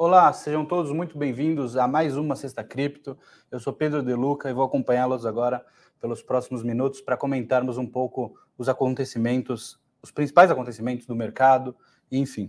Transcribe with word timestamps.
Olá, 0.00 0.32
sejam 0.32 0.64
todos 0.64 0.92
muito 0.92 1.18
bem-vindos 1.18 1.76
a 1.76 1.88
mais 1.88 2.16
uma 2.16 2.36
Sexta 2.36 2.62
Cripto. 2.62 3.18
Eu 3.50 3.58
sou 3.58 3.72
Pedro 3.72 4.00
De 4.00 4.14
Luca 4.14 4.48
e 4.48 4.52
vou 4.52 4.62
acompanhá-los 4.62 5.26
agora 5.26 5.66
pelos 6.00 6.22
próximos 6.22 6.62
minutos 6.62 7.00
para 7.00 7.16
comentarmos 7.16 7.78
um 7.78 7.84
pouco 7.84 8.38
os 8.56 8.68
acontecimentos, 8.68 9.76
os 10.00 10.12
principais 10.12 10.52
acontecimentos 10.52 11.04
do 11.04 11.16
mercado, 11.16 11.74
enfim. 12.12 12.48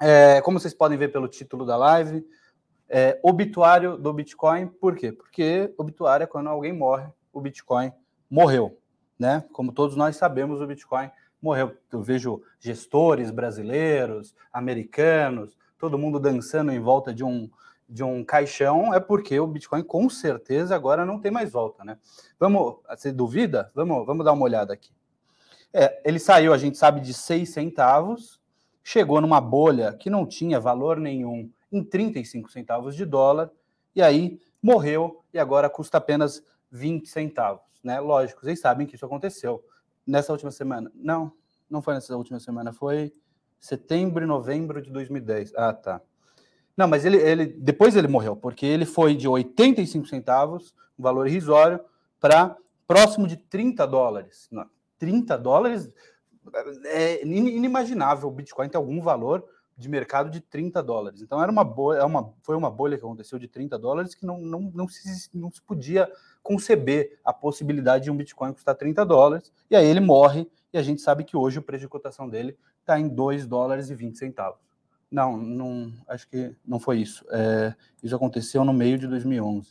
É, 0.00 0.40
como 0.40 0.58
vocês 0.58 0.72
podem 0.72 0.96
ver 0.96 1.12
pelo 1.12 1.28
título 1.28 1.66
da 1.66 1.76
live, 1.76 2.26
é, 2.88 3.20
obituário 3.22 3.98
do 3.98 4.10
Bitcoin, 4.10 4.68
por 4.68 4.96
quê? 4.96 5.12
Porque 5.12 5.70
obituário 5.76 6.24
é 6.24 6.26
quando 6.26 6.46
alguém 6.46 6.72
morre, 6.72 7.12
o 7.30 7.40
Bitcoin 7.42 7.92
morreu, 8.30 8.80
né? 9.18 9.44
Como 9.52 9.72
todos 9.72 9.94
nós 9.94 10.16
sabemos, 10.16 10.62
o 10.62 10.66
Bitcoin 10.66 11.10
morreu. 11.42 11.76
Eu 11.92 12.00
vejo 12.00 12.40
gestores 12.58 13.30
brasileiros, 13.30 14.34
americanos, 14.50 15.54
todo 15.78 15.98
mundo 15.98 16.18
dançando 16.18 16.72
em 16.72 16.80
volta 16.80 17.14
de 17.14 17.24
um, 17.24 17.48
de 17.88 18.02
um 18.02 18.24
caixão, 18.24 18.92
é 18.92 19.00
porque 19.00 19.38
o 19.38 19.46
Bitcoin 19.46 19.82
com 19.82 20.10
certeza 20.10 20.74
agora 20.74 21.06
não 21.06 21.18
tem 21.20 21.30
mais 21.30 21.50
volta, 21.50 21.84
né? 21.84 21.98
Vamos, 22.38 22.76
você 22.88 23.12
duvida? 23.12 23.70
Vamos, 23.74 24.04
vamos 24.04 24.24
dar 24.24 24.32
uma 24.32 24.44
olhada 24.44 24.74
aqui. 24.74 24.90
É, 25.72 26.02
ele 26.04 26.18
saiu, 26.18 26.52
a 26.52 26.58
gente 26.58 26.76
sabe, 26.76 27.00
de 27.00 27.14
6 27.14 27.48
centavos, 27.48 28.40
chegou 28.82 29.20
numa 29.20 29.40
bolha 29.40 29.92
que 29.92 30.10
não 30.10 30.26
tinha 30.26 30.58
valor 30.58 30.98
nenhum 30.98 31.50
em 31.70 31.84
35 31.84 32.50
centavos 32.50 32.96
de 32.96 33.04
dólar, 33.04 33.50
e 33.94 34.02
aí 34.02 34.40
morreu 34.62 35.22
e 35.32 35.38
agora 35.38 35.68
custa 35.68 35.98
apenas 35.98 36.42
20 36.70 37.08
centavos, 37.08 37.62
né? 37.82 38.00
Lógico, 38.00 38.40
vocês 38.40 38.60
sabem 38.60 38.86
que 38.86 38.96
isso 38.96 39.06
aconteceu 39.06 39.62
nessa 40.06 40.32
última 40.32 40.50
semana. 40.50 40.90
Não, 40.94 41.32
não 41.68 41.82
foi 41.82 41.94
nessa 41.94 42.16
última 42.16 42.40
semana, 42.40 42.72
foi 42.72 43.12
setembro 43.60 44.24
e 44.24 44.26
novembro 44.26 44.80
de 44.80 44.90
2010. 44.90 45.52
Ah, 45.56 45.72
tá. 45.72 46.00
Não, 46.76 46.86
mas 46.86 47.04
ele, 47.04 47.16
ele 47.16 47.46
depois 47.46 47.96
ele 47.96 48.08
morreu, 48.08 48.36
porque 48.36 48.64
ele 48.64 48.84
foi 48.84 49.14
de 49.14 49.26
85 49.26 50.06
centavos, 50.06 50.74
um 50.98 51.02
valor 51.02 51.26
irrisório, 51.26 51.80
para 52.20 52.56
próximo 52.86 53.26
de 53.26 53.36
30 53.36 53.86
dólares. 53.86 54.48
Não, 54.50 54.66
30 54.98 55.36
dólares 55.36 55.90
é 56.86 57.24
inimaginável 57.26 58.28
o 58.28 58.32
Bitcoin 58.32 58.68
ter 58.68 58.76
algum 58.76 59.00
valor 59.00 59.44
de 59.78 59.88
mercado 59.88 60.28
de 60.28 60.40
30 60.40 60.82
dólares. 60.82 61.22
Então 61.22 61.40
era 61.40 61.50
uma 61.50 61.62
bolha, 61.62 61.98
é 61.98 62.04
uma, 62.04 62.32
foi 62.42 62.56
uma 62.56 62.70
bolha 62.70 62.98
que 62.98 63.04
aconteceu 63.04 63.38
de 63.38 63.46
30 63.46 63.78
dólares 63.78 64.14
que 64.14 64.26
não, 64.26 64.38
não, 64.38 64.60
não, 64.74 64.88
se, 64.88 65.30
não 65.32 65.52
se 65.52 65.62
podia 65.62 66.10
conceber 66.42 67.20
a 67.24 67.32
possibilidade 67.32 68.04
de 68.04 68.10
um 68.10 68.16
Bitcoin 68.16 68.52
custar 68.52 68.74
30 68.74 69.06
dólares, 69.06 69.52
e 69.70 69.76
aí 69.76 69.86
ele 69.86 70.00
morre, 70.00 70.50
e 70.72 70.78
a 70.78 70.82
gente 70.82 71.00
sabe 71.00 71.24
que 71.24 71.36
hoje 71.36 71.58
o 71.58 71.62
preço 71.62 71.82
de 71.82 71.88
cotação 71.88 72.28
dele 72.28 72.56
está 72.80 72.98
em 72.98 73.08
2 73.08 73.46
dólares 73.46 73.90
e 73.90 73.94
20 73.94 74.18
centavos. 74.18 74.60
Não, 75.10 75.36
não, 75.36 75.92
acho 76.06 76.28
que 76.28 76.54
não 76.66 76.78
foi 76.78 76.98
isso. 76.98 77.24
É, 77.30 77.74
isso 78.02 78.14
aconteceu 78.14 78.64
no 78.64 78.72
meio 78.72 78.98
de 78.98 79.06
2011. 79.06 79.68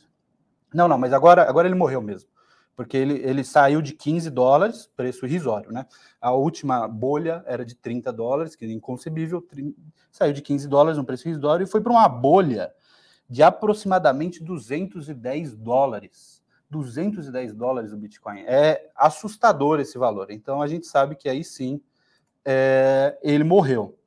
Não, 0.74 0.88
não, 0.88 0.98
mas 0.98 1.12
agora, 1.12 1.48
agora 1.48 1.68
ele 1.68 1.76
morreu 1.76 2.02
mesmo, 2.02 2.28
porque 2.76 2.96
ele, 2.96 3.14
ele 3.24 3.44
saiu 3.44 3.80
de 3.80 3.94
15 3.94 4.28
dólares, 4.30 4.90
preço 4.96 5.24
irrisório, 5.24 5.72
né? 5.72 5.86
A 6.20 6.32
última 6.32 6.86
bolha 6.86 7.42
era 7.46 7.64
de 7.64 7.74
30 7.74 8.12
dólares, 8.12 8.54
que 8.54 8.64
é 8.64 8.70
inconcebível, 8.70 9.40
30, 9.40 9.80
saiu 10.10 10.32
de 10.32 10.42
15 10.42 10.68
dólares, 10.68 10.98
um 10.98 11.04
preço 11.04 11.28
irrisório, 11.28 11.64
e 11.64 11.70
foi 11.70 11.80
para 11.80 11.92
uma 11.92 12.08
bolha 12.08 12.72
de 13.30 13.42
aproximadamente 13.42 14.42
210 14.42 15.54
dólares 15.54 16.37
210 16.70 17.54
dólares 17.54 17.92
o 17.92 17.96
Bitcoin. 17.96 18.40
É 18.40 18.90
assustador 18.94 19.80
esse 19.80 19.98
valor. 19.98 20.30
Então 20.30 20.60
a 20.60 20.66
gente 20.66 20.86
sabe 20.86 21.16
que 21.16 21.28
aí 21.28 21.42
sim 21.42 21.80
é, 22.44 23.18
ele 23.22 23.44
morreu. 23.44 23.98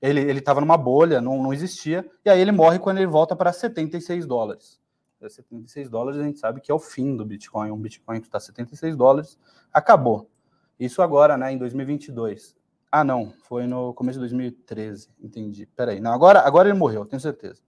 Ele 0.00 0.30
estava 0.38 0.60
numa 0.60 0.76
bolha, 0.76 1.20
não, 1.20 1.42
não 1.42 1.52
existia, 1.52 2.08
e 2.24 2.30
aí 2.30 2.40
ele 2.40 2.52
morre 2.52 2.78
quando 2.78 2.98
ele 2.98 3.06
volta 3.08 3.34
para 3.34 3.52
76 3.52 4.26
dólares. 4.26 4.80
76 5.26 5.90
dólares 5.90 6.20
a 6.20 6.22
gente 6.22 6.38
sabe 6.38 6.60
que 6.60 6.70
é 6.70 6.74
o 6.74 6.78
fim 6.78 7.16
do 7.16 7.24
Bitcoin. 7.24 7.72
Um 7.72 7.76
Bitcoin 7.76 8.20
que 8.20 8.28
está 8.28 8.38
76 8.38 8.96
dólares, 8.96 9.36
acabou. 9.72 10.30
Isso 10.78 11.02
agora, 11.02 11.36
né, 11.36 11.52
em 11.52 11.58
2022. 11.58 12.56
Ah, 12.92 13.02
não, 13.02 13.32
foi 13.42 13.66
no 13.66 13.92
começo 13.92 14.18
de 14.18 14.20
2013, 14.20 15.10
entendi. 15.20 15.66
Peraí, 15.66 16.00
não, 16.00 16.12
agora, 16.12 16.40
agora 16.40 16.68
ele 16.68 16.78
morreu, 16.78 17.04
tenho 17.04 17.20
certeza. 17.20 17.60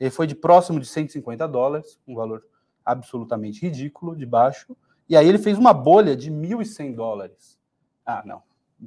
Ele 0.00 0.10
foi 0.10 0.26
de 0.26 0.34
próximo 0.34 0.80
de 0.80 0.86
150 0.86 1.46
dólares, 1.46 2.00
um 2.08 2.14
valor 2.14 2.42
absolutamente 2.84 3.62
ridículo 3.62 4.16
de 4.16 4.26
baixo. 4.26 4.76
E 5.08 5.16
aí 5.16 5.28
ele 5.28 5.38
fez 5.38 5.58
uma 5.58 5.72
bolha 5.72 6.16
de 6.16 6.30
1.100 6.30 6.94
dólares. 6.94 7.58
Ah, 8.04 8.22
não. 8.24 8.42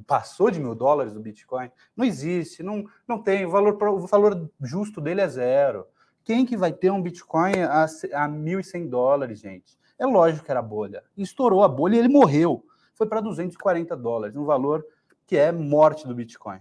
Passou 0.05 0.51
de 0.51 0.59
mil 0.59 0.75
dólares 0.75 1.15
o 1.15 1.19
Bitcoin? 1.19 1.71
Não 1.95 2.05
existe, 2.05 2.61
não, 2.61 2.85
não 3.07 3.21
tem. 3.21 3.45
O 3.45 3.49
valor, 3.49 3.81
o 3.81 4.07
valor 4.07 4.49
justo 4.61 5.01
dele 5.01 5.21
é 5.21 5.27
zero. 5.27 5.87
Quem 6.23 6.45
que 6.45 6.57
vai 6.57 6.73
ter 6.73 6.91
um 6.91 7.01
Bitcoin 7.01 7.61
a, 7.61 7.83
a 7.83 7.87
1.100 8.29 8.89
dólares, 8.89 9.39
gente? 9.39 9.77
É 9.97 10.05
lógico 10.05 10.45
que 10.45 10.51
era 10.51 10.61
bolha. 10.61 11.03
Estourou 11.15 11.63
a 11.63 11.67
bolha 11.67 11.95
e 11.95 11.99
ele 11.99 12.09
morreu. 12.09 12.65
Foi 12.93 13.07
para 13.07 13.21
240 13.21 13.95
dólares, 13.95 14.35
um 14.35 14.43
valor 14.43 14.85
que 15.25 15.37
é 15.37 15.51
morte 15.51 16.07
do 16.07 16.13
Bitcoin. 16.13 16.59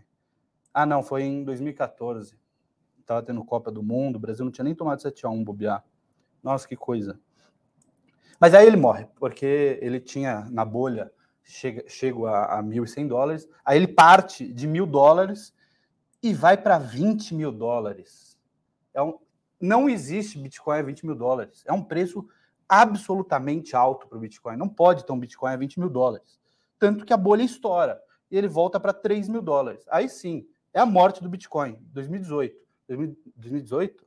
Ah, 0.72 0.86
não, 0.86 1.02
foi 1.02 1.22
em 1.22 1.44
2014. 1.44 2.38
Estava 3.00 3.22
tendo 3.22 3.44
Copa 3.44 3.70
do 3.70 3.82
Mundo, 3.82 4.16
o 4.16 4.18
Brasil 4.18 4.44
não 4.44 4.52
tinha 4.52 4.64
nem 4.64 4.74
tomado 4.74 5.00
7 5.00 5.26
a 5.26 5.30
1 5.30 5.44
bobear. 5.44 5.84
Nossa, 6.42 6.66
que 6.66 6.76
coisa. 6.76 7.18
Mas 8.40 8.54
aí 8.54 8.66
ele 8.66 8.76
morre, 8.76 9.06
porque 9.16 9.78
ele 9.80 10.00
tinha 10.00 10.46
na 10.50 10.64
bolha, 10.64 11.10
chega, 11.42 11.84
chega 11.88 12.28
a, 12.28 12.58
a 12.58 12.62
1.100 12.62 13.08
dólares, 13.08 13.48
aí 13.64 13.78
ele 13.78 13.88
parte 13.88 14.52
de 14.52 14.66
mil 14.66 14.86
dólares 14.86 15.54
e 16.22 16.34
vai 16.34 16.56
para 16.56 16.78
20 16.78 17.34
mil 17.34 17.52
dólares. 17.52 18.38
É 18.92 19.02
um, 19.02 19.18
não 19.60 19.88
existe 19.88 20.38
Bitcoin 20.38 20.78
a 20.78 20.82
20 20.82 21.06
mil 21.06 21.14
dólares. 21.14 21.62
É 21.66 21.72
um 21.72 21.82
preço 21.82 22.26
absolutamente 22.68 23.76
alto 23.76 24.06
para 24.06 24.18
o 24.18 24.20
Bitcoin. 24.20 24.56
Não 24.56 24.68
pode 24.68 25.04
ter 25.04 25.12
um 25.12 25.18
Bitcoin 25.18 25.52
a 25.52 25.56
20 25.56 25.80
mil 25.80 25.88
dólares. 25.88 26.38
Tanto 26.78 27.04
que 27.04 27.12
a 27.12 27.16
bolha 27.16 27.42
estoura 27.42 28.02
e 28.30 28.36
ele 28.36 28.48
volta 28.48 28.78
para 28.78 28.92
3 28.92 29.28
mil 29.28 29.40
dólares. 29.40 29.84
Aí 29.88 30.08
sim, 30.08 30.46
é 30.74 30.80
a 30.80 30.86
morte 30.86 31.22
do 31.22 31.28
Bitcoin. 31.28 31.78
2018. 31.92 32.56
2018? 32.88 34.06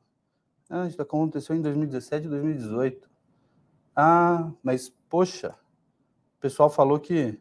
Ah, 0.69 0.85
isso 0.85 1.01
aconteceu 1.01 1.55
em 1.55 1.61
2017 1.61 2.27
e 2.27 2.29
2018. 2.29 3.08
Ah, 3.95 4.51
mas 4.63 4.89
poxa, 5.09 5.55
o 6.37 6.41
pessoal 6.41 6.69
falou 6.69 6.99
que, 6.99 7.39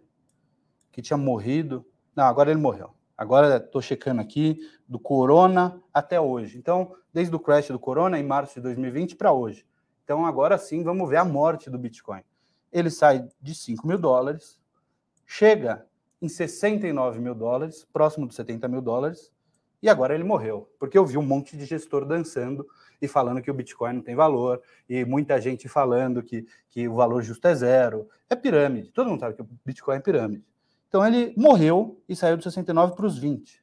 que 0.91 1.03
tinha 1.03 1.17
morrido. 1.17 1.87
Não, 2.15 2.25
agora 2.25 2.51
ele 2.51 2.61
morreu. 2.61 2.95
Agora 3.17 3.57
estou 3.57 3.83
checando 3.83 4.21
aqui 4.21 4.59
do 4.89 4.99
Corona 4.99 5.83
até 5.93 6.21
hoje. 6.21 6.57
Então, 6.57 6.95
desde 7.13 7.35
o 7.35 7.39
crash 7.39 7.69
do 7.69 7.79
Corona, 7.79 8.19
em 8.19 8.23
março 8.23 8.55
de 8.55 8.61
2020, 8.61 9.17
para 9.17 9.33
hoje. 9.33 9.67
Então, 10.05 10.25
agora 10.25 10.57
sim, 10.57 10.83
vamos 10.83 11.09
ver 11.09 11.17
a 11.17 11.25
morte 11.25 11.69
do 11.69 11.77
Bitcoin. 11.77 12.23
Ele 12.73 12.91
sai 12.91 13.29
de 13.41 13.55
5 13.55 13.87
mil 13.87 13.99
dólares, 13.99 14.61
chega 15.27 15.87
em 16.21 16.29
69 16.29 17.21
mil 17.21 17.35
dólares, 17.35 17.87
próximo 17.93 18.27
dos 18.27 18.37
70 18.37 18.69
mil 18.69 18.81
dólares, 18.81 19.33
e 19.83 19.89
agora 19.89 20.15
ele 20.15 20.25
morreu, 20.25 20.69
porque 20.79 20.99
eu 20.99 21.07
vi 21.07 21.17
um 21.17 21.23
monte 21.23 21.57
de 21.57 21.65
gestor 21.65 22.05
dançando 22.05 22.67
e 23.01 23.09
falando 23.09 23.41
que 23.41 23.51
o 23.51 23.55
Bitcoin 23.55 23.95
não 23.95 24.03
tem 24.03 24.15
valor, 24.15 24.61
e 24.89 25.05
muita 25.05 25.41
gente 25.41 25.69
falando 25.69 26.23
que, 26.23 26.47
que 26.69 26.89
o 26.89 26.95
valor 26.95 27.23
justo 27.23 27.47
é 27.47 27.55
zero. 27.55 28.09
É 28.29 28.35
pirâmide, 28.35 28.91
todo 28.91 29.09
mundo 29.09 29.21
sabe 29.21 29.35
que 29.35 29.43
o 29.43 29.49
Bitcoin 29.65 29.97
é 29.97 30.01
pirâmide. 30.01 30.45
Então 30.89 31.07
ele 31.07 31.35
morreu 31.37 32.03
e 32.09 32.17
saiu 32.17 32.37
de 32.37 32.45
69 32.45 32.97
para 32.97 33.07
os 33.07 33.19
20. 33.19 33.63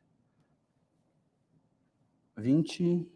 20. 2.38 3.08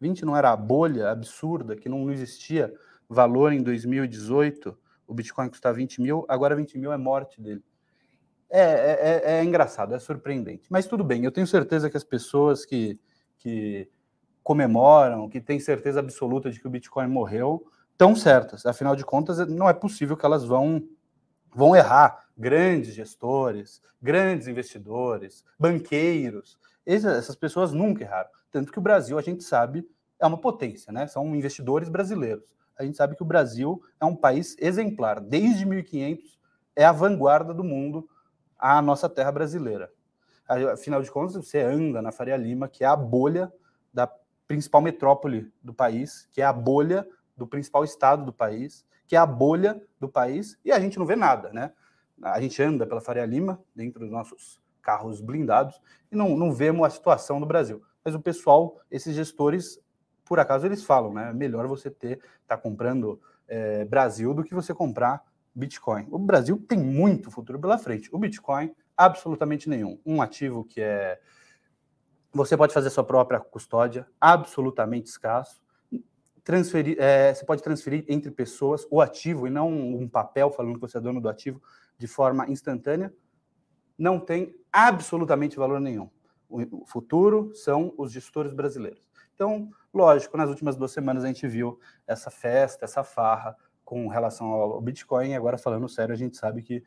20 0.00 0.24
não 0.24 0.36
era 0.36 0.50
a 0.50 0.56
bolha 0.56 1.10
absurda, 1.10 1.74
que 1.74 1.88
não 1.88 2.10
existia 2.10 2.72
valor 3.08 3.52
em 3.52 3.62
2018, 3.62 4.76
o 5.06 5.14
Bitcoin 5.14 5.48
custava 5.48 5.76
20 5.76 6.00
mil, 6.00 6.24
agora 6.28 6.56
20 6.56 6.78
mil 6.78 6.92
é 6.92 6.96
morte 6.96 7.40
dele. 7.40 7.62
É, 8.50 8.60
é, 8.60 8.98
é, 9.00 9.38
é, 9.38 9.44
engraçado, 9.44 9.94
é 9.94 9.98
surpreendente. 9.98 10.66
Mas 10.70 10.86
tudo 10.86 11.02
bem, 11.02 11.24
eu 11.24 11.32
tenho 11.32 11.46
certeza 11.46 11.90
que 11.90 11.96
as 11.96 12.04
pessoas 12.04 12.64
que, 12.64 12.98
que 13.38 13.88
comemoram, 14.44 15.28
que 15.28 15.40
têm 15.40 15.58
certeza 15.58 15.98
absoluta 15.98 16.50
de 16.50 16.60
que 16.60 16.66
o 16.66 16.70
Bitcoin 16.70 17.08
morreu, 17.08 17.66
estão 17.90 18.14
certas. 18.14 18.66
Afinal 18.66 18.94
de 18.94 19.04
contas, 19.04 19.38
não 19.48 19.68
é 19.68 19.72
possível 19.72 20.16
que 20.16 20.26
elas 20.26 20.44
vão, 20.44 20.86
vão 21.52 21.74
errar. 21.74 22.26
Grandes 22.36 22.94
gestores, 22.94 23.80
grandes 24.02 24.46
investidores, 24.46 25.44
banqueiros, 25.58 26.58
essas 26.84 27.34
pessoas 27.34 27.72
nunca 27.72 28.04
erraram. 28.04 28.28
Tanto 28.52 28.70
que 28.70 28.78
o 28.78 28.82
Brasil, 28.82 29.18
a 29.18 29.22
gente 29.22 29.42
sabe, 29.42 29.88
é 30.20 30.26
uma 30.26 30.38
potência, 30.38 30.92
né? 30.92 31.06
São 31.06 31.34
investidores 31.34 31.88
brasileiros. 31.88 32.54
A 32.78 32.84
gente 32.84 32.96
sabe 32.96 33.16
que 33.16 33.22
o 33.22 33.26
Brasil 33.26 33.80
é 34.00 34.04
um 34.04 34.14
país 34.14 34.56
exemplar. 34.58 35.20
Desde 35.20 35.64
1500 35.64 36.38
é 36.76 36.84
a 36.84 36.92
vanguarda 36.92 37.54
do 37.54 37.64
mundo 37.64 38.06
a 38.58 38.82
nossa 38.82 39.08
terra 39.08 39.32
brasileira. 39.32 39.90
Afinal 40.72 41.02
de 41.02 41.10
contas, 41.10 41.34
você 41.34 41.60
anda 41.60 42.02
na 42.02 42.12
Faria 42.12 42.36
Lima, 42.36 42.68
que 42.68 42.84
é 42.84 42.86
a 42.86 42.96
bolha 42.96 43.50
da 43.92 44.10
principal 44.46 44.80
metrópole 44.80 45.52
do 45.62 45.72
país, 45.72 46.28
que 46.32 46.40
é 46.40 46.44
a 46.44 46.52
bolha 46.52 47.06
do 47.36 47.46
principal 47.46 47.84
estado 47.84 48.24
do 48.24 48.32
país, 48.32 48.84
que 49.06 49.16
é 49.16 49.18
a 49.18 49.26
bolha 49.26 49.82
do 49.98 50.08
país, 50.08 50.58
e 50.64 50.72
a 50.72 50.80
gente 50.80 50.98
não 50.98 51.06
vê 51.06 51.16
nada, 51.16 51.52
né? 51.52 51.72
A 52.22 52.40
gente 52.40 52.62
anda 52.62 52.86
pela 52.86 53.00
Faria 53.00 53.26
Lima, 53.26 53.60
dentro 53.74 54.00
dos 54.00 54.10
nossos 54.10 54.60
carros 54.80 55.20
blindados, 55.20 55.80
e 56.10 56.16
não, 56.16 56.36
não 56.36 56.52
vemos 56.52 56.86
a 56.86 56.90
situação 56.90 57.40
do 57.40 57.46
Brasil. 57.46 57.82
Mas 58.04 58.14
o 58.14 58.20
pessoal, 58.20 58.80
esses 58.90 59.14
gestores, 59.14 59.80
por 60.24 60.38
acaso 60.38 60.66
eles 60.66 60.84
falam, 60.84 61.12
né? 61.12 61.32
Melhor 61.32 61.66
você 61.66 61.90
ter, 61.90 62.20
tá 62.46 62.56
comprando 62.56 63.20
é, 63.48 63.84
Brasil 63.84 64.32
do 64.34 64.44
que 64.44 64.54
você 64.54 64.72
comprar 64.72 65.22
Bitcoin. 65.54 66.06
O 66.10 66.18
Brasil 66.18 66.62
tem 66.68 66.78
muito 66.78 67.30
futuro 67.30 67.58
pela 67.58 67.78
frente. 67.78 68.08
O 68.12 68.18
Bitcoin, 68.18 68.74
absolutamente 68.96 69.68
nenhum. 69.68 69.98
Um 70.04 70.20
ativo 70.20 70.64
que 70.64 70.80
é. 70.80 71.20
Você 72.34 72.56
pode 72.56 72.74
fazer 72.74 72.90
sua 72.90 73.04
própria 73.04 73.38
custódia, 73.38 74.08
absolutamente 74.20 75.08
escasso. 75.08 75.62
Transferir, 76.42 76.96
é, 76.98 77.32
você 77.32 77.44
pode 77.44 77.62
transferir 77.62 78.04
entre 78.08 78.30
pessoas 78.30 78.86
o 78.90 79.00
ativo 79.00 79.46
e 79.46 79.50
não 79.50 79.70
um 79.70 80.08
papel 80.08 80.50
falando 80.50 80.74
que 80.74 80.80
você 80.80 80.98
é 80.98 81.00
dono 81.00 81.20
do 81.20 81.28
ativo 81.28 81.62
de 81.96 82.08
forma 82.08 82.50
instantânea. 82.50 83.14
Não 83.96 84.18
tem 84.18 84.52
absolutamente 84.72 85.56
valor 85.56 85.78
nenhum. 85.78 86.10
O 86.48 86.84
futuro 86.86 87.54
são 87.54 87.94
os 87.96 88.10
gestores 88.10 88.52
brasileiros. 88.52 89.08
Então, 89.34 89.70
lógico, 89.92 90.36
nas 90.36 90.50
últimas 90.50 90.76
duas 90.76 90.90
semanas 90.90 91.22
a 91.22 91.28
gente 91.28 91.46
viu 91.46 91.78
essa 92.04 92.32
festa, 92.32 92.84
essa 92.84 93.04
farra 93.04 93.56
com 93.84 94.08
relação 94.08 94.48
ao 94.48 94.80
Bitcoin. 94.80 95.34
Agora, 95.34 95.56
falando 95.56 95.88
sério, 95.88 96.12
a 96.12 96.18
gente 96.18 96.36
sabe 96.36 96.62
que 96.62 96.82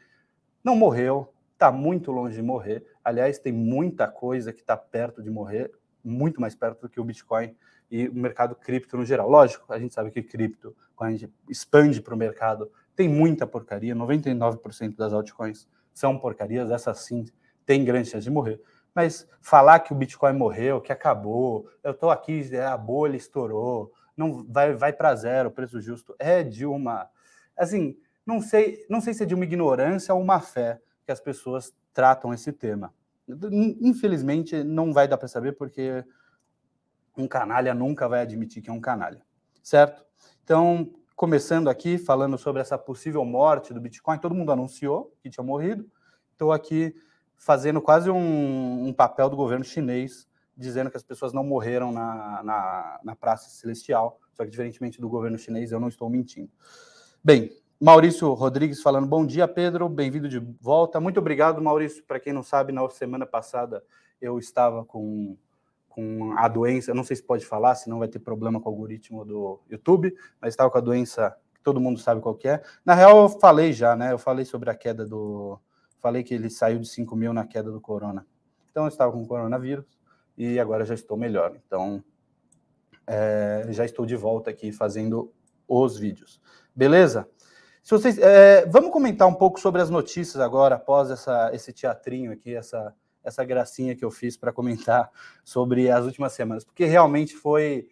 não 0.62 0.76
morreu, 0.76 1.34
está 1.54 1.72
muito 1.72 2.12
longe 2.12 2.36
de 2.36 2.42
morrer. 2.42 2.86
Aliás, 3.08 3.40
tem 3.40 3.54
muita 3.54 4.06
coisa 4.06 4.52
que 4.52 4.60
está 4.60 4.76
perto 4.76 5.24
de 5.24 5.30
morrer, 5.30 5.72
muito 6.04 6.42
mais 6.42 6.54
perto 6.54 6.82
do 6.82 6.90
que 6.90 7.00
o 7.00 7.06
Bitcoin 7.06 7.56
e 7.90 8.10
o 8.10 8.14
mercado 8.14 8.54
cripto 8.54 8.98
no 8.98 9.06
geral. 9.06 9.30
Lógico, 9.30 9.72
a 9.72 9.80
gente 9.80 9.94
sabe 9.94 10.12
que 10.12 10.22
cripto, 10.22 10.76
quando 10.94 11.12
a 11.12 11.16
gente 11.16 11.34
expande 11.48 12.02
para 12.02 12.14
o 12.14 12.18
mercado, 12.18 12.70
tem 12.98 13.08
muita 13.08 13.48
porcaria. 13.48 13.96
99% 13.96 14.98
das 14.98 15.14
altcoins 15.14 15.70
são 15.94 16.20
porcarias, 16.20 16.70
essas 16.70 17.00
sim 17.00 17.24
têm 17.66 17.86
grande 17.86 18.10
chance 18.10 18.26
de 18.26 18.30
morrer. 18.30 18.62
Mas 18.94 19.26
falar 19.40 19.80
que 19.80 19.94
o 19.94 19.96
Bitcoin 19.96 20.34
morreu, 20.34 20.82
que 20.82 20.92
acabou, 20.92 21.70
eu 21.82 21.92
estou 21.92 22.12
aqui, 22.12 22.54
a 22.58 22.76
bolha 22.76 23.16
estourou, 23.16 23.94
não 24.18 24.46
vai, 24.50 24.74
vai 24.74 24.92
para 24.92 25.16
zero 25.16 25.48
o 25.48 25.52
preço 25.54 25.80
justo, 25.80 26.14
é 26.20 26.44
de 26.44 26.66
uma. 26.66 27.10
Assim, 27.56 27.98
não 28.26 28.42
sei, 28.42 28.86
não 28.90 29.00
sei 29.00 29.14
se 29.14 29.24
é 29.24 29.26
de 29.26 29.34
uma 29.34 29.46
ignorância 29.46 30.14
ou 30.14 30.22
uma 30.22 30.42
fé 30.42 30.82
que 31.06 31.12
as 31.14 31.22
pessoas 31.22 31.74
tratam 31.94 32.34
esse 32.34 32.52
tema. 32.52 32.94
Infelizmente, 33.82 34.64
não 34.64 34.94
vai 34.94 35.08
dar 35.08 35.18
para 35.18 35.28
saber, 35.28 35.54
porque 35.54 36.04
um 37.18 37.28
canalha 37.28 37.74
nunca 37.74 38.08
vai 38.08 38.22
admitir 38.22 38.62
que 38.62 38.70
é 38.70 38.74
um 38.74 38.80
canalha, 38.80 39.22
certo? 39.62 40.06
Então, 40.44 40.94
começando 41.16 41.68
aqui, 41.68 41.98
falando 41.98 42.38
sobre 42.38 42.62
essa 42.62 42.78
possível 42.78 43.26
morte 43.26 43.74
do 43.74 43.82
Bitcoin, 43.82 44.20
todo 44.20 44.36
mundo 44.36 44.52
anunciou 44.52 45.14
que 45.22 45.30
tinha 45.30 45.44
morrido. 45.44 45.90
Estou 46.32 46.52
aqui 46.52 46.96
fazendo 47.36 47.82
quase 47.82 48.10
um, 48.10 48.88
um 48.88 48.94
papel 48.94 49.30
do 49.30 49.36
governo 49.36 49.66
chinês 49.66 50.28
dizendo 50.58 50.90
que 50.90 50.98
as 50.98 51.04
pessoas 51.04 51.34
não 51.34 51.44
morreram 51.44 51.92
na, 51.92 52.42
na, 52.44 53.00
na 53.04 53.16
Praça 53.16 53.50
Celestial, 53.50 54.20
só 54.34 54.44
que 54.44 54.50
diferentemente 54.50 55.00
do 55.00 55.08
governo 55.08 55.38
chinês, 55.38 55.72
eu 55.72 55.80
não 55.80 55.88
estou 55.88 56.10
mentindo. 56.10 56.50
Bem, 57.24 57.52
Maurício 57.80 58.34
Rodrigues 58.34 58.82
falando, 58.82 59.06
bom 59.06 59.24
dia, 59.24 59.48
Pedro, 59.48 59.88
bem-vindo 59.88 60.28
de 60.28 60.40
volta. 60.60 61.00
Muito 61.00 61.20
obrigado, 61.20 61.62
Maurício. 61.62 62.04
Para 62.04 62.20
quem 62.20 62.34
não 62.34 62.42
sabe, 62.42 62.74
na 62.74 62.90
semana 62.90 63.24
passada 63.24 63.84
eu 64.20 64.40
estava 64.40 64.84
com, 64.84 65.38
com 65.88 66.34
a 66.36 66.48
doença, 66.48 66.90
eu 66.90 66.96
não 66.96 67.04
sei 67.04 67.16
se 67.16 67.22
pode 67.22 67.46
falar, 67.46 67.76
senão 67.76 68.00
vai 68.00 68.08
ter 68.08 68.18
problema 68.18 68.60
com 68.60 68.68
o 68.68 68.74
algoritmo 68.74 69.24
do 69.24 69.62
YouTube, 69.70 70.12
mas 70.42 70.54
estava 70.54 70.72
com 70.72 70.78
a 70.80 70.82
doença 70.82 71.38
que 71.54 71.62
todo 71.62 71.80
mundo 71.80 72.00
sabe 72.00 72.20
qual 72.20 72.34
que 72.34 72.48
é. 72.48 72.64
Na 72.84 72.96
real, 72.96 73.22
eu 73.22 73.30
falei 73.30 73.72
já, 73.72 73.96
né? 73.96 74.12
Eu 74.12 74.18
falei 74.18 74.44
sobre 74.44 74.72
a 74.72 74.76
queda 74.76 75.06
do. 75.06 75.60
Falei 76.00 76.24
que 76.24 76.34
ele 76.34 76.50
saiu 76.50 76.80
de 76.80 76.88
5 76.88 77.16
mil 77.16 77.32
na 77.32 77.46
queda 77.46 77.72
do 77.72 77.80
corona. 77.80 78.26
Então 78.72 78.86
eu 78.86 78.90
estava 78.90 79.12
com 79.12 79.24
coronavírus 79.24 79.86
e 80.36 80.60
agora 80.60 80.84
já 80.84 80.96
estou 80.96 81.16
melhor. 81.16 81.56
Então, 81.68 82.04
é, 83.06 83.68
já 83.70 83.86
estou 83.86 84.04
de 84.04 84.16
volta 84.16 84.50
aqui 84.50 84.72
fazendo 84.72 85.32
os 85.68 85.96
vídeos. 85.96 86.42
Beleza? 86.76 87.30
Se 87.88 87.92
vocês, 87.92 88.18
é, 88.18 88.66
vamos 88.66 88.92
comentar 88.92 89.26
um 89.30 89.34
pouco 89.34 89.62
sobre 89.62 89.82
as 89.82 89.90
notícias 89.90 90.42
agora, 90.42 90.76
após 90.76 91.10
essa, 91.10 91.52
esse 91.54 91.72
teatrinho 91.72 92.34
aqui, 92.34 92.54
essa, 92.54 92.94
essa 93.24 93.46
gracinha 93.46 93.96
que 93.96 94.04
eu 94.04 94.12
fiz 94.12 94.36
para 94.36 94.52
comentar 94.52 95.10
sobre 95.42 95.90
as 95.90 96.04
últimas 96.04 96.34
semanas, 96.34 96.66
porque 96.66 96.84
realmente 96.84 97.34
foi, 97.34 97.88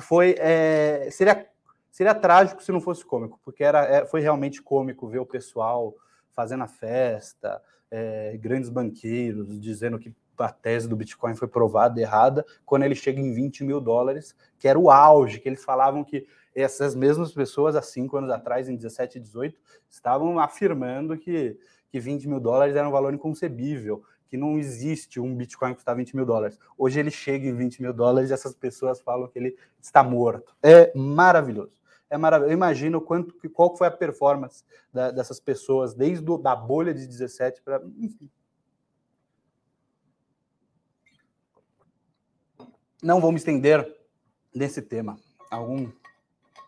foi 0.00 0.34
é, 0.36 1.08
seria, 1.12 1.46
seria 1.92 2.12
trágico 2.12 2.60
se 2.60 2.72
não 2.72 2.80
fosse 2.80 3.04
cômico, 3.04 3.38
porque 3.44 3.62
era, 3.62 3.84
é, 3.84 4.04
foi 4.04 4.20
realmente 4.20 4.60
cômico 4.60 5.06
ver 5.06 5.20
o 5.20 5.26
pessoal 5.26 5.94
fazendo 6.32 6.64
a 6.64 6.68
festa, 6.68 7.62
é, 7.88 8.36
grandes 8.36 8.68
banqueiros 8.68 9.60
dizendo 9.60 9.96
que 10.00 10.12
a 10.36 10.50
tese 10.50 10.88
do 10.88 10.96
Bitcoin 10.96 11.36
foi 11.36 11.46
provada 11.46 12.00
errada 12.00 12.44
quando 12.66 12.82
ele 12.82 12.96
chega 12.96 13.20
em 13.20 13.32
20 13.32 13.62
mil 13.62 13.80
dólares, 13.80 14.34
que 14.58 14.66
era 14.66 14.76
o 14.76 14.90
auge, 14.90 15.38
que 15.38 15.48
eles 15.48 15.62
falavam 15.62 16.02
que 16.02 16.26
essas 16.54 16.94
mesmas 16.94 17.32
pessoas, 17.32 17.76
há 17.76 17.82
cinco 17.82 18.16
anos 18.16 18.30
atrás, 18.30 18.68
em 18.68 18.76
17 18.76 19.18
e 19.18 19.20
18, 19.20 19.58
estavam 19.88 20.38
afirmando 20.38 21.16
que, 21.16 21.58
que 21.88 22.00
20 22.00 22.28
mil 22.28 22.40
dólares 22.40 22.74
era 22.74 22.88
um 22.88 22.92
valor 22.92 23.14
inconcebível, 23.14 24.02
que 24.28 24.36
não 24.36 24.58
existe 24.58 25.18
um 25.18 25.34
Bitcoin 25.34 25.70
que 25.70 25.76
custa 25.76 25.94
20 25.94 26.14
mil 26.16 26.24
dólares. 26.24 26.58
Hoje 26.78 27.00
ele 27.00 27.10
chega 27.10 27.48
em 27.48 27.54
20 27.54 27.82
mil 27.82 27.92
dólares 27.92 28.30
e 28.30 28.32
essas 28.32 28.54
pessoas 28.54 29.00
falam 29.00 29.28
que 29.28 29.38
ele 29.38 29.56
está 29.80 30.02
morto. 30.02 30.54
É 30.62 30.92
maravilhoso. 30.96 31.78
É 32.08 32.16
maravilhoso. 32.16 32.52
Eu 32.52 32.56
imagino 32.56 33.00
quanto, 33.00 33.34
qual 33.50 33.76
foi 33.76 33.88
a 33.88 33.90
performance 33.90 34.64
da, 34.92 35.10
dessas 35.10 35.40
pessoas 35.40 35.94
desde 35.94 36.24
da 36.38 36.54
bolha 36.54 36.94
de 36.94 37.06
17 37.06 37.62
para. 37.62 37.82
Enfim, 37.98 38.30
não 43.02 43.20
vou 43.20 43.32
me 43.32 43.38
estender 43.38 43.84
nesse 44.54 44.82
tema. 44.82 45.18
Algum, 45.50 45.90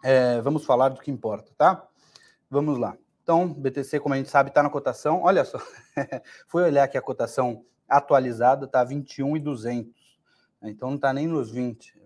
é, 0.03 0.41
vamos 0.41 0.65
falar 0.65 0.89
do 0.91 1.01
que 1.01 1.11
importa, 1.11 1.53
tá? 1.57 1.87
Vamos 2.51 2.79
lá. 2.79 2.97
Então, 3.23 3.49
BTC, 3.53 4.01
como 4.01 4.15
a 4.15 4.19
gente 4.19 4.29
sabe, 4.31 4.51
está 4.51 4.63
na 4.63 4.71
cotação. 4.71 5.23
Olha 5.23 5.45
só, 5.45 5.59
fui 6.49 6.63
olhar 6.63 6.85
aqui 6.85 6.99
a 6.99 7.03
cotação 7.03 7.65
atualizada, 7.89 8.67
está 8.67 8.83
21,200. 8.83 9.93
Então, 10.63 10.91
não 10.91 10.97
está 10.97 11.13
nem 11.13 11.27
nos 11.27 11.51
20. 11.51 11.99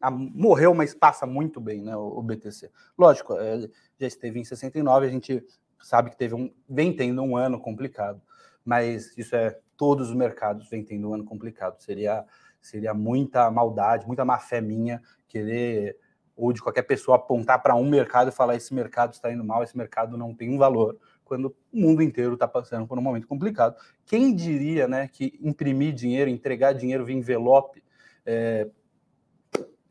Ah, 0.00 0.10
morreu, 0.10 0.74
mas 0.74 0.94
passa 0.94 1.26
muito 1.26 1.60
bem, 1.60 1.82
né, 1.82 1.96
o, 1.96 2.22
BTC. 2.22 2.70
Lógico, 2.96 3.34
é, 3.34 3.68
já 3.98 4.06
esteve 4.06 4.38
em 4.38 4.44
69, 4.44 5.06
a 5.06 5.10
gente 5.10 5.44
sabe 5.82 6.10
que 6.10 6.16
teve 6.16 6.34
um, 6.34 6.52
vem 6.68 6.94
tendo 6.94 7.22
um 7.22 7.36
ano 7.36 7.58
complicado, 7.58 8.22
mas 8.64 9.16
isso 9.16 9.34
é 9.34 9.58
todos 9.76 10.10
os 10.10 10.14
mercados 10.14 10.68
vem 10.68 10.84
tendo 10.84 11.08
um 11.08 11.14
ano 11.14 11.24
complicado. 11.24 11.80
Seria 11.80 12.24
Seria 12.60 12.92
muita 12.92 13.50
maldade, 13.50 14.06
muita 14.06 14.24
má 14.24 14.38
fé 14.38 14.60
minha 14.60 15.00
querer, 15.26 15.96
ou 16.38 16.52
de 16.52 16.62
qualquer 16.62 16.82
pessoa, 16.82 17.16
apontar 17.16 17.60
para 17.60 17.74
um 17.74 17.88
mercado 17.88 18.28
e 18.28 18.32
falar: 18.32 18.54
esse 18.54 18.72
mercado 18.72 19.12
está 19.12 19.30
indo 19.30 19.44
mal, 19.44 19.62
esse 19.64 19.76
mercado 19.76 20.16
não 20.16 20.32
tem 20.32 20.48
um 20.48 20.56
valor, 20.56 20.96
quando 21.24 21.54
o 21.72 21.80
mundo 21.80 22.00
inteiro 22.00 22.34
está 22.34 22.46
passando 22.46 22.86
por 22.86 22.96
um 22.96 23.02
momento 23.02 23.26
complicado. 23.26 23.74
Quem 24.06 24.34
diria 24.34 24.86
né, 24.86 25.08
que 25.08 25.38
imprimir 25.42 25.92
dinheiro, 25.92 26.30
entregar 26.30 26.72
dinheiro 26.72 27.04
via 27.04 27.16
envelope, 27.16 27.82
é, 28.24 28.68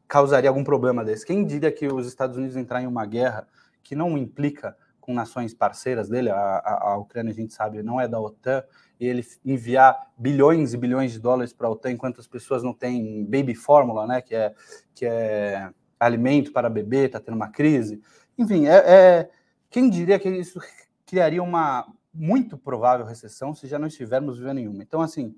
causaria 0.07 0.49
algum 0.49 0.63
problema 0.63 1.03
desse? 1.03 1.25
Quem 1.25 1.45
diria 1.45 1.71
que 1.71 1.85
os 1.87 2.07
Estados 2.07 2.37
Unidos 2.37 2.55
entrar 2.55 2.81
em 2.81 2.87
uma 2.87 3.05
guerra 3.05 3.45
que 3.83 3.95
não 3.95 4.17
implica 4.17 4.75
com 5.07 5.13
nações 5.13 5.53
parceiras 5.53 6.09
dele, 6.09 6.29
a, 6.29 6.35
a, 6.35 6.91
a 6.91 6.97
Ucrânia, 6.97 7.31
a 7.31 7.35
gente 7.35 7.53
sabe, 7.53 7.81
não 7.81 7.99
é 7.99 8.09
da 8.09 8.19
OTAN, 8.19 8.61
e 8.99 9.07
ele 9.07 9.25
enviar 9.45 9.95
bilhões 10.17 10.73
e 10.73 10.77
bilhões 10.77 11.13
de 11.13 11.19
dólares 11.19 11.53
para 11.53 11.67
a 11.67 11.69
OTAN 11.69 11.91
enquanto 11.91 12.19
as 12.19 12.27
pessoas 12.27 12.61
não 12.61 12.73
têm 12.73 13.23
baby 13.23 13.55
fórmula, 13.55 14.05
né, 14.05 14.21
que 14.21 14.35
é, 14.35 14.53
que 14.93 15.05
é 15.05 15.71
alimento 15.99 16.51
para 16.51 16.69
bebê, 16.69 17.05
está 17.05 17.19
tendo 17.19 17.35
uma 17.35 17.49
crise. 17.49 18.01
Enfim, 18.37 18.67
é, 18.67 18.75
é, 18.75 19.29
quem 19.69 19.89
diria 19.89 20.19
que 20.19 20.29
isso 20.29 20.59
criaria 21.05 21.41
uma 21.41 21.87
muito 22.13 22.57
provável 22.57 23.05
recessão 23.05 23.53
se 23.53 23.67
já 23.67 23.77
não 23.77 23.87
estivermos 23.87 24.37
vivendo 24.37 24.55
nenhuma. 24.55 24.83
Então, 24.83 25.01
assim, 25.01 25.35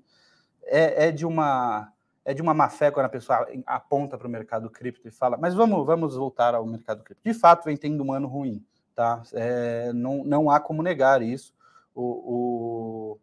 é, 0.64 1.06
é 1.08 1.10
de 1.10 1.26
uma 1.26 1.92
é 2.22 2.34
de 2.34 2.42
uma 2.42 2.52
má 2.52 2.68
fé 2.68 2.90
quando 2.90 3.06
a 3.06 3.10
pessoa 3.10 3.48
aponta 3.66 4.16
para 4.18 4.28
o 4.28 4.30
mercado 4.30 4.68
cripto 4.68 5.08
e 5.08 5.10
fala, 5.10 5.38
mas 5.38 5.54
vamos, 5.54 5.84
vamos 5.86 6.14
voltar 6.14 6.54
ao 6.54 6.66
mercado 6.66 7.02
cripto. 7.02 7.22
De 7.24 7.32
fato, 7.32 7.64
vem 7.64 7.76
tendo 7.76 8.04
um 8.04 8.12
ano 8.12 8.28
ruim 8.28 8.62
tá? 9.00 9.22
É, 9.32 9.92
não, 9.94 10.22
não 10.24 10.50
há 10.50 10.60
como 10.60 10.82
negar 10.82 11.22
isso. 11.22 11.54
O, 11.94 12.02
o, 12.02 13.18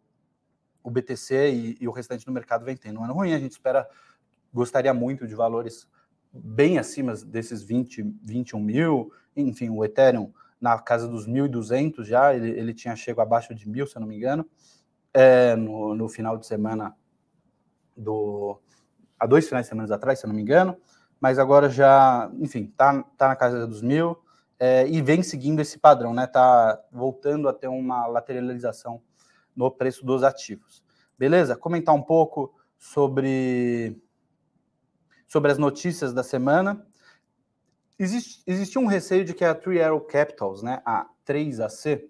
o 0.82 0.90
BTC 0.90 1.50
e, 1.50 1.78
e, 1.80 1.86
o 1.86 1.92
restante 1.92 2.26
do 2.26 2.32
mercado 2.32 2.64
vem 2.64 2.76
tendo 2.76 2.98
um 2.98 3.04
ano 3.04 3.14
ruim. 3.14 3.32
A 3.32 3.38
gente 3.38 3.52
espera, 3.52 3.88
gostaria 4.52 4.92
muito 4.92 5.24
de 5.24 5.36
valores 5.36 5.88
bem 6.32 6.78
acima 6.78 7.14
desses 7.14 7.62
20, 7.62 8.02
21 8.22 8.60
mil. 8.60 9.12
Enfim, 9.36 9.70
o 9.70 9.84
Ethereum 9.84 10.32
na 10.60 10.78
casa 10.78 11.06
dos 11.06 11.28
1.200 11.28 12.04
já, 12.04 12.34
ele, 12.34 12.50
ele 12.50 12.74
tinha 12.74 12.96
chego 12.96 13.20
abaixo 13.20 13.54
de 13.54 13.68
mil, 13.68 13.86
se 13.86 13.96
eu 13.96 14.00
não 14.00 14.08
me 14.08 14.16
engano, 14.16 14.48
é, 15.14 15.54
no, 15.54 15.94
no 15.94 16.08
final 16.08 16.36
de 16.36 16.46
semana 16.46 16.96
do 17.96 18.60
há 19.18 19.26
dois 19.26 19.48
finais 19.48 19.66
de 19.66 19.70
semana 19.70 19.92
atrás, 19.94 20.18
se 20.18 20.26
eu 20.26 20.28
não 20.28 20.36
me 20.36 20.42
engano, 20.42 20.76
mas 21.20 21.38
agora 21.38 21.68
já, 21.68 22.30
enfim, 22.38 22.72
tá, 22.76 23.02
tá 23.16 23.28
na 23.28 23.36
casa 23.36 23.66
dos 23.66 23.82
mil 23.82 24.16
é, 24.58 24.86
e 24.88 25.00
vem 25.02 25.22
seguindo 25.22 25.60
esse 25.60 25.78
padrão, 25.78 26.12
né? 26.12 26.26
Tá 26.26 26.80
voltando 26.92 27.48
a 27.48 27.52
ter 27.52 27.68
uma 27.68 28.06
lateralização 28.06 29.00
no 29.54 29.70
preço 29.70 30.04
dos 30.04 30.22
ativos. 30.22 30.84
Beleza? 31.18 31.56
Comentar 31.56 31.94
um 31.94 32.02
pouco 32.02 32.54
sobre 32.76 34.00
sobre 35.28 35.52
as 35.52 35.58
notícias 35.58 36.12
da 36.12 36.24
semana. 36.24 36.84
existe, 37.98 38.42
existia 38.46 38.80
um 38.80 38.86
receio 38.86 39.24
de 39.24 39.34
que 39.34 39.44
a 39.44 39.54
Three 39.54 39.80
Arrow 39.80 40.00
Capitals, 40.00 40.62
né, 40.62 40.82
a 40.84 41.06
3AC, 41.26 42.02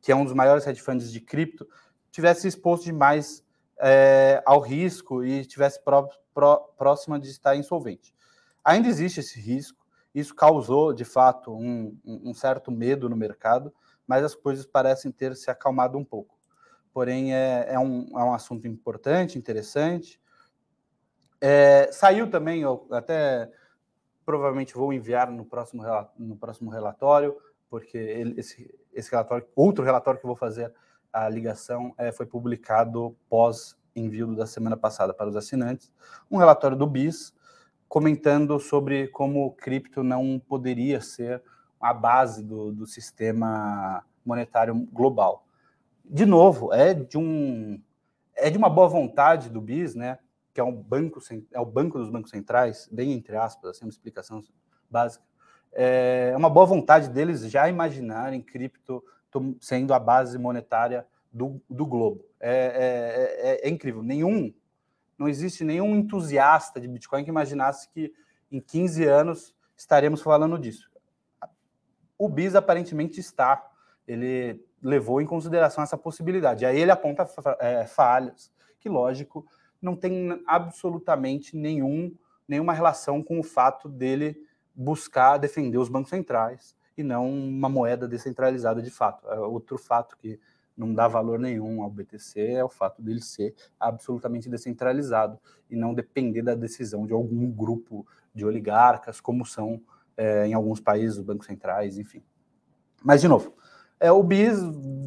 que 0.00 0.12
é 0.12 0.16
um 0.16 0.24
dos 0.24 0.32
maiores 0.32 0.66
hedge 0.66 0.80
funds 0.80 1.12
de 1.12 1.20
cripto, 1.20 1.68
tivesse 2.10 2.46
exposto 2.46 2.84
demais 2.84 3.44
é, 3.78 4.40
ao 4.46 4.60
risco 4.60 5.24
e 5.24 5.44
tivesse 5.44 5.82
pró, 5.82 6.08
pró, 6.32 6.56
próxima 6.78 7.18
de 7.18 7.28
estar 7.28 7.56
insolvente. 7.56 8.14
Ainda 8.64 8.88
existe 8.88 9.20
esse 9.20 9.40
risco, 9.40 9.84
isso 10.14 10.34
causou, 10.34 10.92
de 10.92 11.04
fato, 11.04 11.52
um, 11.52 11.98
um 12.04 12.32
certo 12.32 12.70
medo 12.70 13.08
no 13.08 13.16
mercado, 13.16 13.74
mas 14.06 14.22
as 14.22 14.34
coisas 14.34 14.64
parecem 14.64 15.10
ter 15.10 15.34
se 15.34 15.50
acalmado 15.50 15.98
um 15.98 16.04
pouco. 16.04 16.38
Porém, 16.92 17.34
é, 17.34 17.66
é, 17.70 17.78
um, 17.78 18.06
é 18.12 18.22
um 18.22 18.32
assunto 18.32 18.68
importante, 18.68 19.36
interessante. 19.36 20.20
É, 21.46 21.92
saiu 21.92 22.30
também, 22.30 22.62
eu 22.62 22.86
até 22.90 23.50
provavelmente 24.24 24.72
vou 24.72 24.94
enviar 24.94 25.30
no 25.30 25.44
próximo, 25.44 25.82
no 26.18 26.36
próximo 26.36 26.70
relatório, 26.70 27.36
porque 27.68 27.98
ele, 27.98 28.40
esse, 28.40 28.74
esse 28.94 29.10
relatório, 29.10 29.46
outro 29.54 29.84
relatório 29.84 30.18
que 30.18 30.24
eu 30.24 30.28
vou 30.28 30.36
fazer 30.36 30.72
a 31.12 31.28
ligação, 31.28 31.94
é, 31.98 32.10
foi 32.10 32.24
publicado 32.24 33.14
pós 33.28 33.76
envio 33.94 34.34
da 34.34 34.46
semana 34.46 34.74
passada 34.74 35.12
para 35.12 35.28
os 35.28 35.36
assinantes, 35.36 35.92
um 36.30 36.38
relatório 36.38 36.78
do 36.78 36.86
BIS 36.86 37.34
comentando 37.86 38.58
sobre 38.58 39.08
como 39.08 39.44
o 39.44 39.50
cripto 39.50 40.02
não 40.02 40.40
poderia 40.48 41.02
ser 41.02 41.42
a 41.78 41.92
base 41.92 42.42
do, 42.42 42.72
do 42.72 42.86
sistema 42.86 44.02
monetário 44.24 44.74
global. 44.90 45.46
De 46.02 46.24
novo, 46.24 46.72
é 46.72 46.94
de 46.94 47.18
um 47.18 47.78
é 48.34 48.48
de 48.48 48.56
uma 48.56 48.70
boa 48.70 48.88
vontade 48.88 49.50
do 49.50 49.60
BIS, 49.60 49.94
né? 49.94 50.18
Que 50.54 50.60
é 50.60 50.64
um 50.64 50.72
banco 50.72 51.20
é 51.52 51.60
o 51.60 51.66
banco 51.66 51.98
dos 51.98 52.08
bancos 52.08 52.30
centrais, 52.30 52.88
bem 52.90 53.12
entre 53.12 53.36
aspas, 53.36 53.72
assim, 53.72 53.84
uma 53.84 53.90
explicação 53.90 54.42
básica. 54.88 55.24
É 55.72 56.32
uma 56.36 56.48
boa 56.48 56.64
vontade 56.64 57.10
deles 57.10 57.42
já 57.50 57.68
imaginarem 57.68 58.40
cripto 58.40 59.04
sendo 59.60 59.92
a 59.92 59.98
base 59.98 60.38
monetária 60.38 61.04
do, 61.32 61.60
do 61.68 61.84
globo. 61.84 62.24
É, 62.38 62.52
é, 62.52 63.50
é, 63.50 63.68
é, 63.68 63.68
incrível. 63.68 64.02
Nenhum, 64.02 64.54
não 65.18 65.28
existe 65.28 65.64
nenhum 65.64 65.96
entusiasta 65.96 66.80
de 66.80 66.86
Bitcoin 66.86 67.24
que 67.24 67.30
imaginasse 67.30 67.88
que 67.88 68.12
em 68.50 68.60
15 68.60 69.04
anos 69.04 69.54
estaremos 69.76 70.22
falando 70.22 70.56
disso. 70.56 70.88
O 72.16 72.28
BIS 72.28 72.54
aparentemente 72.54 73.18
está. 73.18 73.68
Ele 74.06 74.64
levou 74.80 75.20
em 75.20 75.26
consideração 75.26 75.82
essa 75.82 75.98
possibilidade. 75.98 76.64
Aí 76.64 76.78
ele 76.78 76.92
aponta 76.92 77.26
é, 77.58 77.84
falhas, 77.86 78.52
que, 78.78 78.88
lógico, 78.88 79.44
não 79.84 79.94
tem 79.94 80.42
absolutamente 80.46 81.56
nenhum, 81.56 82.14
nenhuma 82.48 82.72
relação 82.72 83.22
com 83.22 83.38
o 83.38 83.42
fato 83.42 83.88
dele 83.88 84.36
buscar 84.74 85.36
defender 85.36 85.78
os 85.78 85.88
bancos 85.88 86.10
centrais 86.10 86.74
e 86.96 87.02
não 87.02 87.30
uma 87.30 87.68
moeda 87.68 88.08
descentralizada 88.08 88.80
de 88.80 88.90
fato. 88.90 89.28
É 89.28 89.38
outro 89.38 89.76
fato 89.76 90.16
que 90.16 90.40
não 90.76 90.92
dá 90.92 91.06
valor 91.06 91.38
nenhum 91.38 91.82
ao 91.82 91.90
BTC 91.90 92.40
é 92.40 92.64
o 92.64 92.68
fato 92.68 93.00
dele 93.00 93.20
ser 93.20 93.54
absolutamente 93.78 94.48
descentralizado 94.48 95.38
e 95.70 95.76
não 95.76 95.94
depender 95.94 96.42
da 96.42 96.54
decisão 96.54 97.06
de 97.06 97.12
algum 97.12 97.48
grupo 97.50 98.06
de 98.34 98.44
oligarcas, 98.44 99.20
como 99.20 99.44
são 99.46 99.80
é, 100.16 100.46
em 100.46 100.54
alguns 100.54 100.80
países, 100.80 101.18
os 101.18 101.24
bancos 101.24 101.46
centrais, 101.46 101.98
enfim. 101.98 102.22
Mas, 103.02 103.20
de 103.20 103.28
novo, 103.28 103.54
é, 104.00 104.10
o 104.10 104.22
BIS 104.22 104.58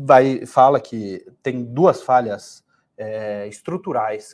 vai, 0.06 0.46
fala 0.46 0.80
que 0.80 1.26
tem 1.42 1.64
duas 1.64 2.02
falhas 2.02 2.64
é, 2.98 3.48
estruturais 3.48 4.34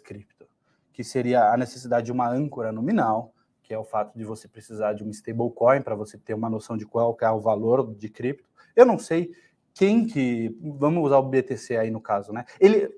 que 0.93 1.03
seria 1.03 1.51
a 1.51 1.57
necessidade 1.57 2.05
de 2.05 2.11
uma 2.11 2.29
âncora 2.29 2.71
nominal, 2.71 3.33
que 3.63 3.73
é 3.73 3.77
o 3.77 3.83
fato 3.83 4.15
de 4.17 4.23
você 4.23 4.47
precisar 4.47 4.93
de 4.93 5.03
um 5.03 5.09
stablecoin 5.09 5.81
para 5.81 5.95
você 5.95 6.17
ter 6.17 6.33
uma 6.33 6.49
noção 6.49 6.77
de 6.77 6.85
qual 6.85 7.17
é 7.19 7.31
o 7.31 7.41
valor 7.41 7.93
de 7.95 8.07
cripto. 8.07 8.47
Eu 8.75 8.85
não 8.85 8.99
sei 8.99 9.31
quem 9.73 10.05
que. 10.05 10.55
Vamos 10.61 11.03
usar 11.03 11.17
o 11.17 11.23
BTC 11.23 11.77
aí 11.77 11.89
no 11.89 11.99
caso, 11.99 12.31
né? 12.31 12.45
Ele. 12.59 12.89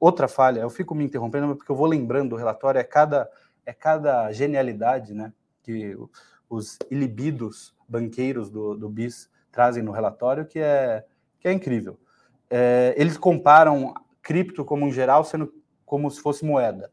Outra 0.00 0.28
falha, 0.28 0.60
eu 0.60 0.70
fico 0.70 0.94
me 0.94 1.04
interrompendo, 1.04 1.56
porque 1.56 1.72
eu 1.72 1.74
vou 1.74 1.86
lembrando 1.86 2.30
do 2.30 2.36
relatório, 2.36 2.78
é 2.78 2.84
cada, 2.84 3.28
é 3.66 3.72
cada 3.72 4.30
genialidade, 4.30 5.12
né? 5.12 5.32
Que 5.60 5.96
os 6.48 6.78
ilibidos 6.88 7.74
banqueiros 7.88 8.48
do, 8.48 8.76
do 8.76 8.88
BIS 8.88 9.28
trazem 9.50 9.82
no 9.82 9.90
relatório, 9.90 10.46
que 10.46 10.60
é, 10.60 11.04
que 11.40 11.48
é 11.48 11.52
incrível. 11.52 11.98
É, 12.48 12.94
eles 12.96 13.16
comparam 13.16 13.92
cripto 14.22 14.64
como 14.64 14.86
em 14.86 14.92
geral 14.92 15.24
sendo 15.24 15.52
como 15.84 16.08
se 16.10 16.20
fosse 16.20 16.44
moeda. 16.44 16.92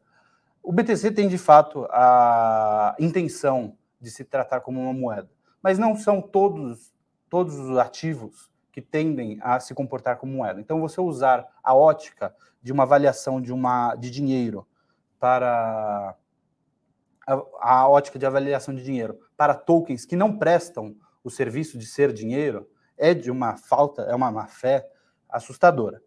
O 0.66 0.72
BTC 0.72 1.12
tem 1.12 1.28
de 1.28 1.38
fato 1.38 1.86
a 1.90 2.96
intenção 2.98 3.78
de 4.00 4.10
se 4.10 4.24
tratar 4.24 4.60
como 4.62 4.80
uma 4.80 4.92
moeda, 4.92 5.30
mas 5.62 5.78
não 5.78 5.94
são 5.94 6.20
todos 6.20 6.92
todos 7.28 7.54
os 7.56 7.78
ativos 7.78 8.50
que 8.72 8.82
tendem 8.82 9.38
a 9.42 9.60
se 9.60 9.74
comportar 9.74 10.16
como 10.16 10.32
moeda. 10.32 10.60
Então, 10.60 10.80
você 10.80 11.00
usar 11.00 11.46
a 11.62 11.72
ótica 11.72 12.34
de 12.60 12.72
uma 12.72 12.82
avaliação 12.82 13.40
de, 13.40 13.52
uma, 13.52 13.94
de 13.94 14.10
dinheiro 14.10 14.66
para 15.20 16.16
a, 17.24 17.42
a 17.60 17.88
ótica 17.88 18.18
de 18.18 18.26
avaliação 18.26 18.74
de 18.74 18.82
dinheiro 18.82 19.20
para 19.36 19.54
tokens 19.54 20.04
que 20.04 20.16
não 20.16 20.36
prestam 20.36 20.96
o 21.22 21.30
serviço 21.30 21.78
de 21.78 21.86
ser 21.86 22.12
dinheiro 22.12 22.68
é 22.98 23.14
de 23.14 23.30
uma 23.30 23.56
falta, 23.56 24.02
é 24.02 24.14
uma 24.16 24.32
má 24.32 24.48
fé 24.48 24.88
assustadora. 25.28 26.02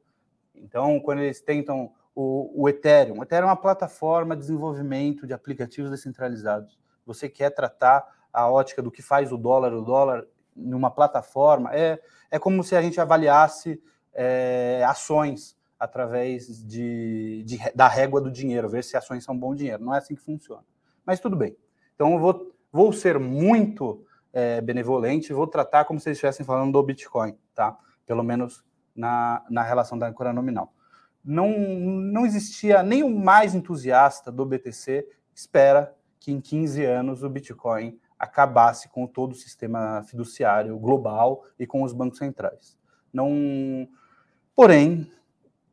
Então, 0.54 1.00
quando 1.00 1.20
eles 1.20 1.40
tentam 1.40 1.94
o, 2.16 2.64
o 2.64 2.70
Ethereum, 2.70 3.20
o 3.20 3.24
Ethereum 3.24 3.48
é 3.48 3.52
uma 3.52 3.56
plataforma 3.56 4.36
de 4.36 4.42
desenvolvimento 4.42 5.26
de 5.26 5.34
aplicativos 5.34 5.90
descentralizados. 5.92 6.80
Você 7.06 7.30
quer 7.30 7.50
tratar 7.52 8.06
a 8.32 8.50
ótica 8.50 8.82
do 8.82 8.92
que 8.92 9.02
faz 9.02 9.32
o 9.32 9.38
dólar, 9.38 9.74
o 9.74 9.82
dólar 9.82 10.26
numa 10.56 10.92
plataforma, 10.92 11.74
é, 11.74 12.00
é 12.30 12.38
como 12.38 12.64
se 12.64 12.76
a 12.76 12.82
gente 12.82 13.00
avaliasse 13.00 13.82
é, 14.14 14.84
ações 14.86 15.58
através 15.80 16.64
de, 16.66 17.44
de, 17.46 17.58
da 17.74 17.88
régua 17.88 18.20
do 18.20 18.30
dinheiro, 18.30 18.68
ver 18.68 18.84
se 18.84 18.98
ações 18.98 19.24
são 19.24 19.38
bom 19.38 19.56
dinheiro. 19.56 19.84
Não 19.84 19.96
é 19.96 19.98
assim 19.98 20.14
que 20.14 20.22
funciona. 20.22 20.64
Mas 21.06 21.20
tudo 21.20 21.36
bem. 21.36 21.56
Então 21.96 22.14
eu 22.14 22.20
vou, 22.20 22.54
vou 22.72 22.92
ser 22.92 23.18
muito 23.18 24.06
é, 24.34 24.60
benevolente, 24.60 25.34
vou 25.34 25.48
tratar 25.48 25.86
como 25.86 26.00
se 26.00 26.12
estivessem 26.12 26.46
falando 26.46 26.74
do 26.74 26.84
Bitcoin, 26.84 27.38
tá? 27.56 27.78
Pelo 28.06 28.24
menos 28.24 28.64
na, 28.96 29.44
na 29.50 29.64
relação 29.64 29.98
da 29.98 30.08
âncora 30.08 30.34
nominal. 30.34 30.74
Não, 31.24 31.52
não 31.52 32.26
existia 32.26 32.82
o 33.04 33.10
mais 33.10 33.54
entusiasta 33.54 34.32
do 34.32 34.46
BTC 34.46 35.08
espera 35.34 35.96
que 36.20 36.32
em 36.32 36.42
15 36.42 36.84
anos 36.84 37.24
o 37.24 37.30
Bitcoin 37.30 38.00
acabasse 38.18 38.90
com 38.90 39.08
todo 39.08 39.32
o 39.32 39.36
sistema 39.36 40.04
fiduciário 40.04 40.78
global 40.78 41.46
e 41.58 41.66
com 41.66 41.84
os 41.84 41.94
bancos 41.94 42.18
centrais. 42.18 42.78
Não, 43.14 43.88
porém, 44.56 45.10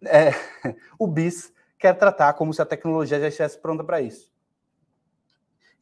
é, 0.05 0.31
o 0.99 1.07
BIS 1.07 1.53
quer 1.79 1.95
tratar 1.95 2.33
como 2.35 2.55
se 2.55 2.63
a 2.63 2.67
tecnologia 2.67 3.21
já 3.21 3.29
estivesse 3.29 3.59
pronta 3.59 3.83
para 3.83 4.01
isso. 4.01 4.33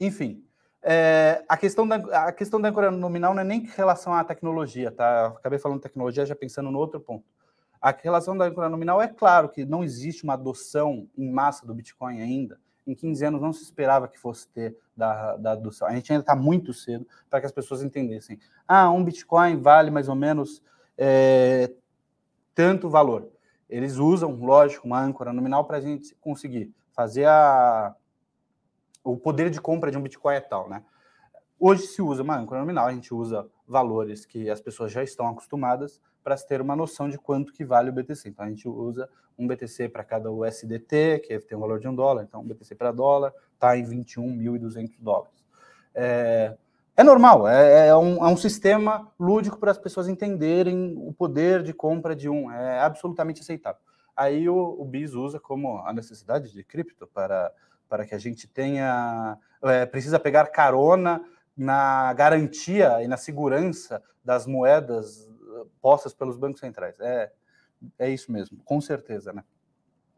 Enfim, 0.01 0.45
é, 0.83 1.45
a, 1.49 1.57
questão 1.57 1.87
da, 1.87 1.97
a 2.27 2.33
questão 2.33 2.61
da 2.61 2.69
âncora 2.69 2.91
nominal 2.91 3.35
não 3.35 3.43
é 3.43 3.45
nem 3.45 3.63
em 3.63 3.67
relação 3.67 4.15
à 4.15 4.25
tecnologia, 4.25 4.91
tá? 4.91 5.31
Eu 5.31 5.37
acabei 5.39 5.59
falando 5.59 5.81
tecnologia 5.81 6.27
já 6.27 6.35
pensando 6.35 6.71
no 6.71 6.79
outro 6.79 7.01
ponto. 7.01 7.25
A 7.85 7.91
relação 7.91 8.35
da 8.35 8.47
âncora 8.47 8.71
nominal 8.71 9.03
é 9.03 9.07
claro 9.07 9.47
que 9.47 9.63
não 9.63 9.85
existe 9.85 10.25
uma 10.25 10.33
adoção 10.33 11.07
em 11.15 11.31
massa 11.31 11.67
do 11.67 11.75
Bitcoin 11.75 12.19
ainda, 12.23 12.59
em 12.87 12.95
15 12.95 13.27
anos 13.27 13.43
não 13.43 13.53
se 13.53 13.63
esperava 13.63 14.09
que 14.09 14.19
fosse 14.19 14.49
ter 14.49 14.75
da, 14.97 15.37
da 15.37 15.53
adoção. 15.53 15.87
A 15.87 15.95
gente 15.95 16.11
ainda 16.11 16.23
está 16.23 16.35
muito 16.35 16.73
cedo 16.73 17.07
para 17.29 17.41
que 17.41 17.47
as 17.47 17.53
pessoas 17.53 17.83
entendessem. 17.83 18.41
Ah, 18.67 18.91
um 18.91 19.05
Bitcoin 19.05 19.61
vale 19.61 19.91
mais 19.91 20.09
ou 20.09 20.15
menos 20.15 20.63
é, 20.97 21.75
tanto 22.55 22.89
valor. 22.89 23.29
Eles 23.69 23.99
usam, 23.99 24.33
lógico, 24.33 24.87
uma 24.87 25.03
âncora 25.03 25.31
nominal 25.31 25.67
para 25.67 25.77
a 25.77 25.81
gente 25.83 26.15
conseguir 26.23 26.75
fazer 26.91 27.27
a, 27.27 27.95
o 29.05 29.15
poder 29.15 29.51
de 29.51 29.61
compra 29.61 29.91
de 29.91 29.99
um 29.99 30.03
Bitcoin 30.03 30.37
é 30.37 30.41
tal, 30.41 30.71
né? 30.71 30.83
Hoje 31.61 31.83
se 31.83 32.01
usa 32.01 32.23
uma 32.23 32.39
âncora 32.39 32.61
nominal, 32.61 32.87
a 32.87 32.95
gente 32.95 33.13
usa 33.13 33.47
valores 33.69 34.25
que 34.25 34.49
as 34.49 34.63
pessoas 34.63 34.91
já 34.91 35.03
estão 35.03 35.29
acostumadas 35.29 36.01
para 36.25 36.37
se 36.39 36.49
ter 36.49 36.63
uma 36.63 36.75
noção 36.75 37.11
de 37.11 37.19
quanto 37.19 37.53
que 37.53 37.65
vale 37.65 37.91
o 37.91 37.93
BTC. 37.93 38.31
Então 38.31 38.47
a 38.47 38.49
gente 38.49 38.67
usa 38.67 39.09
um 39.39 39.47
BTC 39.47 39.91
para 39.91 40.03
cada 40.03 40.33
USDT, 40.33 41.21
que 41.21 41.39
tem 41.41 41.57
um 41.57 41.61
valor 41.61 41.79
de 41.79 41.87
um 41.87 41.95
dólar, 41.95 42.23
então 42.23 42.41
um 42.41 42.47
BTC 42.47 42.75
para 42.75 42.91
dólar 42.91 43.33
está 43.53 43.77
em 43.77 43.85
21.200 43.85 44.95
dólares. 44.99 45.45
É, 45.95 46.57
é 46.97 47.03
normal, 47.05 47.47
é, 47.47 47.89
é, 47.89 47.97
um, 47.97 48.25
é 48.25 48.29
um 48.29 48.37
sistema 48.37 49.13
lúdico 49.21 49.59
para 49.59 49.71
as 49.71 49.79
pessoas 49.79 50.09
entenderem 50.09 50.95
o 50.97 51.13
poder 51.13 51.63
de 51.63 51.75
compra 51.75 52.17
de 52.17 52.29
um, 52.29 52.51
é 52.51 52.81
absolutamente 52.81 53.43
aceitável. 53.43 53.81
Aí 54.17 54.49
o, 54.49 54.77
o 54.79 54.85
BIS 54.85 55.13
usa 55.15 55.39
como 55.39 55.79
a 55.79 55.93
necessidade 55.93 56.53
de 56.53 56.65
cripto 56.65 57.07
para, 57.07 57.53
para 57.89 58.07
que 58.07 58.15
a 58.15 58.19
gente 58.19 58.47
tenha, 58.47 59.37
é, 59.63 59.85
precisa 59.85 60.19
pegar 60.19 60.47
carona 60.47 61.23
na 61.57 62.13
garantia 62.15 63.03
e 63.03 63.09
na 63.09 63.17
segurança 63.17 64.03
das 64.25 64.47
moedas 64.47 65.29
postas 65.81 66.15
pelos 66.15 66.37
bancos 66.37 66.61
centrais. 66.61 66.99
É, 67.01 67.33
é 67.99 68.11
isso 68.11 68.33
mesmo, 68.33 68.59
com 68.65 68.81
certeza, 68.81 69.33
né? 69.33 69.45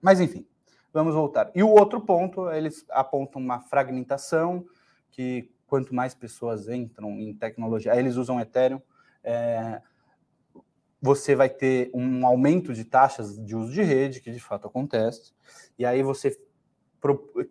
Mas 0.00 0.20
enfim, 0.20 0.46
vamos 0.92 1.14
voltar. 1.14 1.50
E 1.54 1.62
o 1.62 1.68
outro 1.68 2.00
ponto, 2.00 2.50
eles 2.50 2.84
apontam 2.90 3.40
uma 3.40 3.60
fragmentação 3.60 4.64
que 5.10 5.50
quanto 5.66 5.94
mais 5.94 6.14
pessoas 6.14 6.68
entram 6.68 7.10
em 7.10 7.34
tecnologia, 7.34 7.92
aí 7.92 7.98
eles 7.98 8.16
usam 8.16 8.40
Ethereum, 8.40 8.80
é, 9.24 9.82
você 11.00 11.34
vai 11.34 11.48
ter 11.48 11.90
um 11.92 12.26
aumento 12.26 12.72
de 12.72 12.84
taxas 12.84 13.36
de 13.44 13.54
uso 13.56 13.72
de 13.72 13.82
rede, 13.82 14.20
que 14.20 14.30
de 14.30 14.40
fato 14.40 14.66
acontece, 14.66 15.32
e 15.78 15.84
aí 15.84 16.02
você 16.02 16.38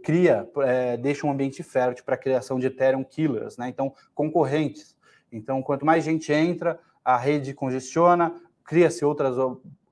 cria, 0.03 0.49
é, 0.63 0.97
deixa 0.97 1.25
um 1.25 1.31
ambiente 1.31 1.63
fértil 1.63 2.03
para 2.03 2.15
a 2.15 2.17
criação 2.17 2.59
de 2.59 2.67
Ethereum 2.67 3.03
killers, 3.03 3.57
né? 3.57 3.69
Então, 3.69 3.93
concorrentes. 4.13 4.95
Então, 5.31 5.61
quanto 5.61 5.85
mais 5.85 6.03
gente 6.03 6.31
entra, 6.33 6.79
a 7.05 7.15
rede 7.15 7.53
congestiona, 7.53 8.35
cria-se 8.63 9.05
outras, 9.05 9.37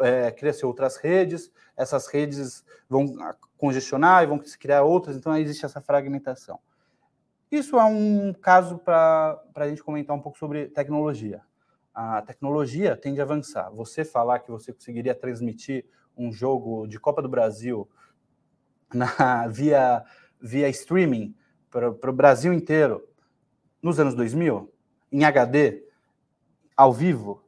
é, 0.01 0.31
cria 0.31 0.51
outras 0.63 0.97
redes, 0.97 1.51
essas 1.77 2.07
redes 2.07 2.65
vão 2.89 3.15
congestionar 3.55 4.23
e 4.23 4.25
vão 4.25 4.43
se 4.43 4.57
criar 4.57 4.81
outras, 4.81 5.15
então 5.15 5.37
existe 5.37 5.63
essa 5.63 5.79
fragmentação. 5.79 6.59
Isso 7.51 7.77
é 7.79 7.83
um 7.83 8.33
caso 8.33 8.79
para 8.79 9.39
a 9.55 9.69
gente 9.69 9.83
comentar 9.83 10.15
um 10.15 10.19
pouco 10.19 10.39
sobre 10.39 10.69
tecnologia. 10.69 11.41
A 11.93 12.23
tecnologia 12.23 12.97
tende 12.97 13.21
a 13.21 13.23
avançar. 13.23 13.69
Você 13.69 14.03
falar 14.03 14.39
que 14.39 14.49
você 14.49 14.73
conseguiria 14.73 15.13
transmitir 15.13 15.85
um 16.17 16.33
jogo 16.33 16.87
de 16.87 16.99
Copa 16.99 17.21
do 17.21 17.29
Brasil 17.29 17.87
na, 18.91 19.47
via, 19.49 20.03
via 20.41 20.67
streaming 20.69 21.35
para 21.69 21.89
o 21.89 22.13
Brasil 22.13 22.51
inteiro 22.51 23.07
nos 23.81 23.99
anos 23.99 24.15
2000, 24.15 24.73
em 25.11 25.23
HD, 25.23 25.83
ao 26.75 26.91
vivo, 26.91 27.43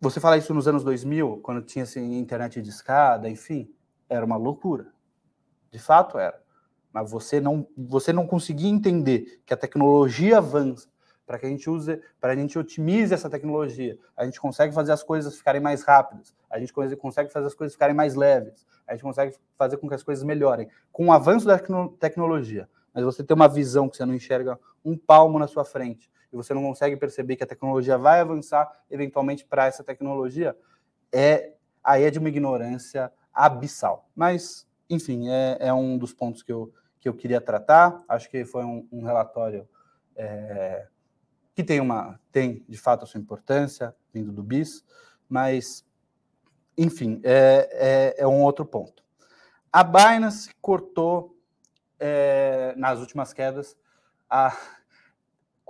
você 0.00 0.18
falar 0.18 0.36
isso 0.36 0.52
nos 0.52 0.66
anos 0.66 0.82
2000, 0.82 1.38
quando 1.42 1.62
tinha 1.62 1.84
assim, 1.84 2.18
internet 2.18 2.60
de 2.60 2.68
escada, 2.68 3.28
enfim, 3.28 3.72
era 4.08 4.24
uma 4.24 4.36
loucura. 4.36 4.92
De 5.70 5.78
fato 5.78 6.18
era. 6.18 6.42
Mas 6.92 7.10
você 7.10 7.40
não, 7.40 7.66
você 7.76 8.12
não 8.12 8.26
conseguia 8.26 8.68
entender 8.68 9.40
que 9.46 9.54
a 9.54 9.56
tecnologia 9.56 10.38
avança 10.38 10.88
para 11.24 11.38
que 11.38 11.46
a 11.46 11.48
gente 11.48 11.70
use, 11.70 12.00
para 12.20 12.32
a 12.32 12.36
gente 12.36 12.58
otimize 12.58 13.14
essa 13.14 13.30
tecnologia. 13.30 13.98
A 14.16 14.24
gente 14.24 14.40
consegue 14.40 14.74
fazer 14.74 14.92
as 14.92 15.02
coisas 15.02 15.36
ficarem 15.36 15.60
mais 15.60 15.82
rápidas, 15.82 16.34
a 16.50 16.58
gente 16.58 16.72
consegue 16.72 17.32
fazer 17.32 17.46
as 17.46 17.54
coisas 17.54 17.72
ficarem 17.72 17.94
mais 17.94 18.14
leves, 18.14 18.66
a 18.86 18.92
gente 18.92 19.02
consegue 19.02 19.34
fazer 19.56 19.78
com 19.78 19.88
que 19.88 19.94
as 19.94 20.02
coisas 20.02 20.24
melhorem. 20.24 20.68
Com 20.90 21.06
o 21.06 21.12
avanço 21.12 21.46
da 21.46 21.58
tecnologia, 21.98 22.68
mas 22.92 23.04
você 23.04 23.24
tem 23.24 23.34
uma 23.34 23.48
visão 23.48 23.88
que 23.88 23.96
você 23.96 24.04
não 24.04 24.14
enxerga 24.14 24.58
um 24.84 24.96
palmo 24.96 25.38
na 25.38 25.46
sua 25.46 25.64
frente, 25.64 26.10
e 26.32 26.36
você 26.36 26.54
não 26.54 26.62
consegue 26.62 26.96
perceber 26.96 27.36
que 27.36 27.44
a 27.44 27.46
tecnologia 27.46 27.98
vai 27.98 28.20
avançar 28.20 28.70
eventualmente 28.90 29.44
para 29.44 29.66
essa 29.66 29.84
tecnologia, 29.84 30.56
é 31.12 31.54
aí 31.84 32.04
é 32.04 32.10
de 32.10 32.18
uma 32.18 32.28
ignorância 32.28 33.12
abissal. 33.34 34.08
Mas, 34.14 34.66
enfim, 34.88 35.28
é, 35.28 35.58
é, 35.60 35.72
um 35.72 35.98
dos 35.98 36.12
pontos 36.12 36.42
que 36.42 36.52
eu, 36.52 36.72
que 37.00 37.08
eu 37.08 37.14
queria 37.14 37.40
tratar. 37.40 38.02
Acho 38.08 38.30
que 38.30 38.44
foi 38.44 38.64
um, 38.64 38.86
um 38.92 39.02
relatório 39.02 39.68
é, 40.14 40.86
que 41.54 41.64
tem 41.64 41.80
uma 41.80 42.18
tem 42.30 42.64
de 42.68 42.78
fato 42.78 43.04
a 43.04 43.06
sua 43.06 43.20
importância 43.20 43.94
vindo 44.12 44.32
do 44.32 44.42
BIS, 44.42 44.84
mas 45.28 45.84
enfim 46.76 47.20
é, 47.24 48.14
é, 48.18 48.22
é 48.22 48.26
um 48.26 48.42
outro 48.42 48.64
ponto. 48.64 49.02
A 49.72 49.82
Binance 49.82 50.50
cortou 50.60 51.36
é, 51.98 52.74
nas 52.76 52.98
últimas 53.00 53.32
quedas 53.32 53.76
a 54.28 54.56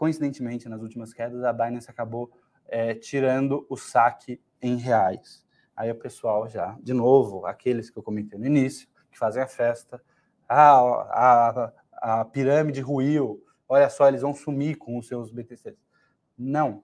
coincidentemente, 0.03 0.69
nas 0.69 0.83
últimas 0.83 1.15
quedas, 1.15 1.45
a 1.45 1.53
Binance 1.53 1.89
acabou 1.89 2.29
é, 2.67 2.93
tirando 2.93 3.65
o 3.71 3.77
saque 3.77 4.43
em 4.61 4.75
reais. 4.75 5.47
Aí 5.77 5.93
o 5.93 5.95
pessoal 5.95 6.49
já, 6.49 6.77
de 6.83 6.93
novo, 6.93 7.47
aqueles 7.47 7.89
que 7.89 7.97
eu 7.97 8.03
comentei 8.03 8.37
no 8.37 8.45
início, 8.45 8.89
que 9.13 9.17
fazem 9.17 9.41
a 9.41 9.47
festa, 9.47 10.03
ah, 10.49 11.73
a, 12.01 12.21
a 12.21 12.25
pirâmide 12.25 12.81
ruiu, 12.81 13.45
olha 13.69 13.89
só, 13.89 14.09
eles 14.09 14.23
vão 14.23 14.35
sumir 14.35 14.77
com 14.77 14.99
os 14.99 15.07
seus 15.07 15.31
BTCs. 15.31 15.79
Não, 16.37 16.83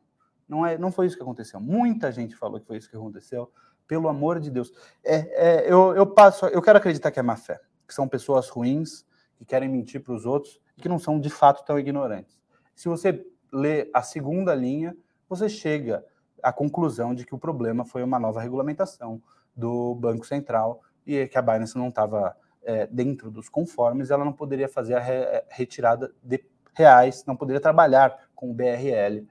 não, 0.48 0.64
é, 0.64 0.78
não 0.78 0.92
foi 0.92 1.08
isso 1.08 1.16
que 1.16 1.22
aconteceu. 1.24 1.58
Muita 1.58 2.12
gente 2.12 2.36
falou 2.36 2.60
que 2.60 2.66
foi 2.68 2.76
isso 2.76 2.88
que 2.88 2.96
aconteceu. 2.96 3.50
Pelo 3.88 4.08
amor 4.08 4.38
de 4.38 4.48
Deus. 4.48 4.72
É, 5.02 5.16
é, 5.16 5.72
eu, 5.72 5.92
eu, 5.96 6.06
passo, 6.06 6.46
eu 6.46 6.62
quero 6.62 6.78
acreditar 6.78 7.10
que 7.10 7.18
é 7.18 7.22
má 7.24 7.34
fé, 7.34 7.60
que 7.84 7.92
são 7.92 8.06
pessoas 8.06 8.48
ruins, 8.48 9.04
que 9.34 9.44
querem 9.44 9.68
mentir 9.68 10.04
para 10.04 10.14
os 10.14 10.24
outros 10.24 10.60
e 10.76 10.82
que 10.82 10.88
não 10.88 11.00
são 11.00 11.18
de 11.18 11.30
fato 11.30 11.64
tão 11.64 11.80
ignorantes. 11.80 12.38
Se 12.78 12.88
você 12.88 13.26
lê 13.52 13.90
a 13.92 14.02
segunda 14.02 14.54
linha, 14.54 14.96
você 15.28 15.48
chega 15.48 16.04
à 16.40 16.52
conclusão 16.52 17.12
de 17.12 17.26
que 17.26 17.34
o 17.34 17.38
problema 17.38 17.84
foi 17.84 18.04
uma 18.04 18.20
nova 18.20 18.40
regulamentação 18.40 19.20
do 19.52 19.96
Banco 19.96 20.24
Central 20.24 20.80
e 21.04 21.26
que 21.26 21.36
a 21.36 21.42
Binance 21.42 21.76
não 21.76 21.88
estava 21.88 22.36
é, 22.62 22.86
dentro 22.86 23.32
dos 23.32 23.48
conformes, 23.48 24.12
ela 24.12 24.24
não 24.24 24.32
poderia 24.32 24.68
fazer 24.68 24.94
a 24.94 25.00
re 25.00 25.42
retirada 25.48 26.14
de 26.22 26.44
reais, 26.72 27.24
não 27.26 27.34
poderia 27.34 27.60
trabalhar 27.60 28.16
com 28.32 28.48
o 28.48 28.54
BRL. 28.54 29.26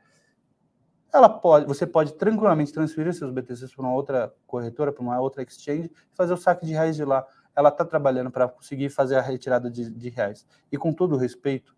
Ela 1.13 1.29
pode, 1.29 1.67
você 1.67 1.87
pode 1.87 2.15
tranquilamente 2.15 2.73
transferir 2.73 3.13
seus 3.13 3.31
BTCs 3.31 3.73
para 3.73 3.81
uma 3.81 3.93
outra 3.93 4.33
corretora, 4.45 4.91
para 4.91 5.01
uma 5.01 5.21
outra 5.21 5.41
exchange, 5.41 5.89
e 5.89 6.15
fazer 6.17 6.33
o 6.33 6.37
saque 6.37 6.65
de 6.65 6.73
reais 6.73 6.97
de 6.97 7.05
lá. 7.05 7.25
Ela 7.55 7.69
está 7.69 7.85
trabalhando 7.85 8.29
para 8.29 8.49
conseguir 8.49 8.89
fazer 8.89 9.15
a 9.15 9.21
retirada 9.21 9.71
de, 9.71 9.89
de 9.89 10.09
reais. 10.09 10.45
E 10.69 10.77
com 10.77 10.91
todo 10.91 11.15
respeito, 11.15 11.76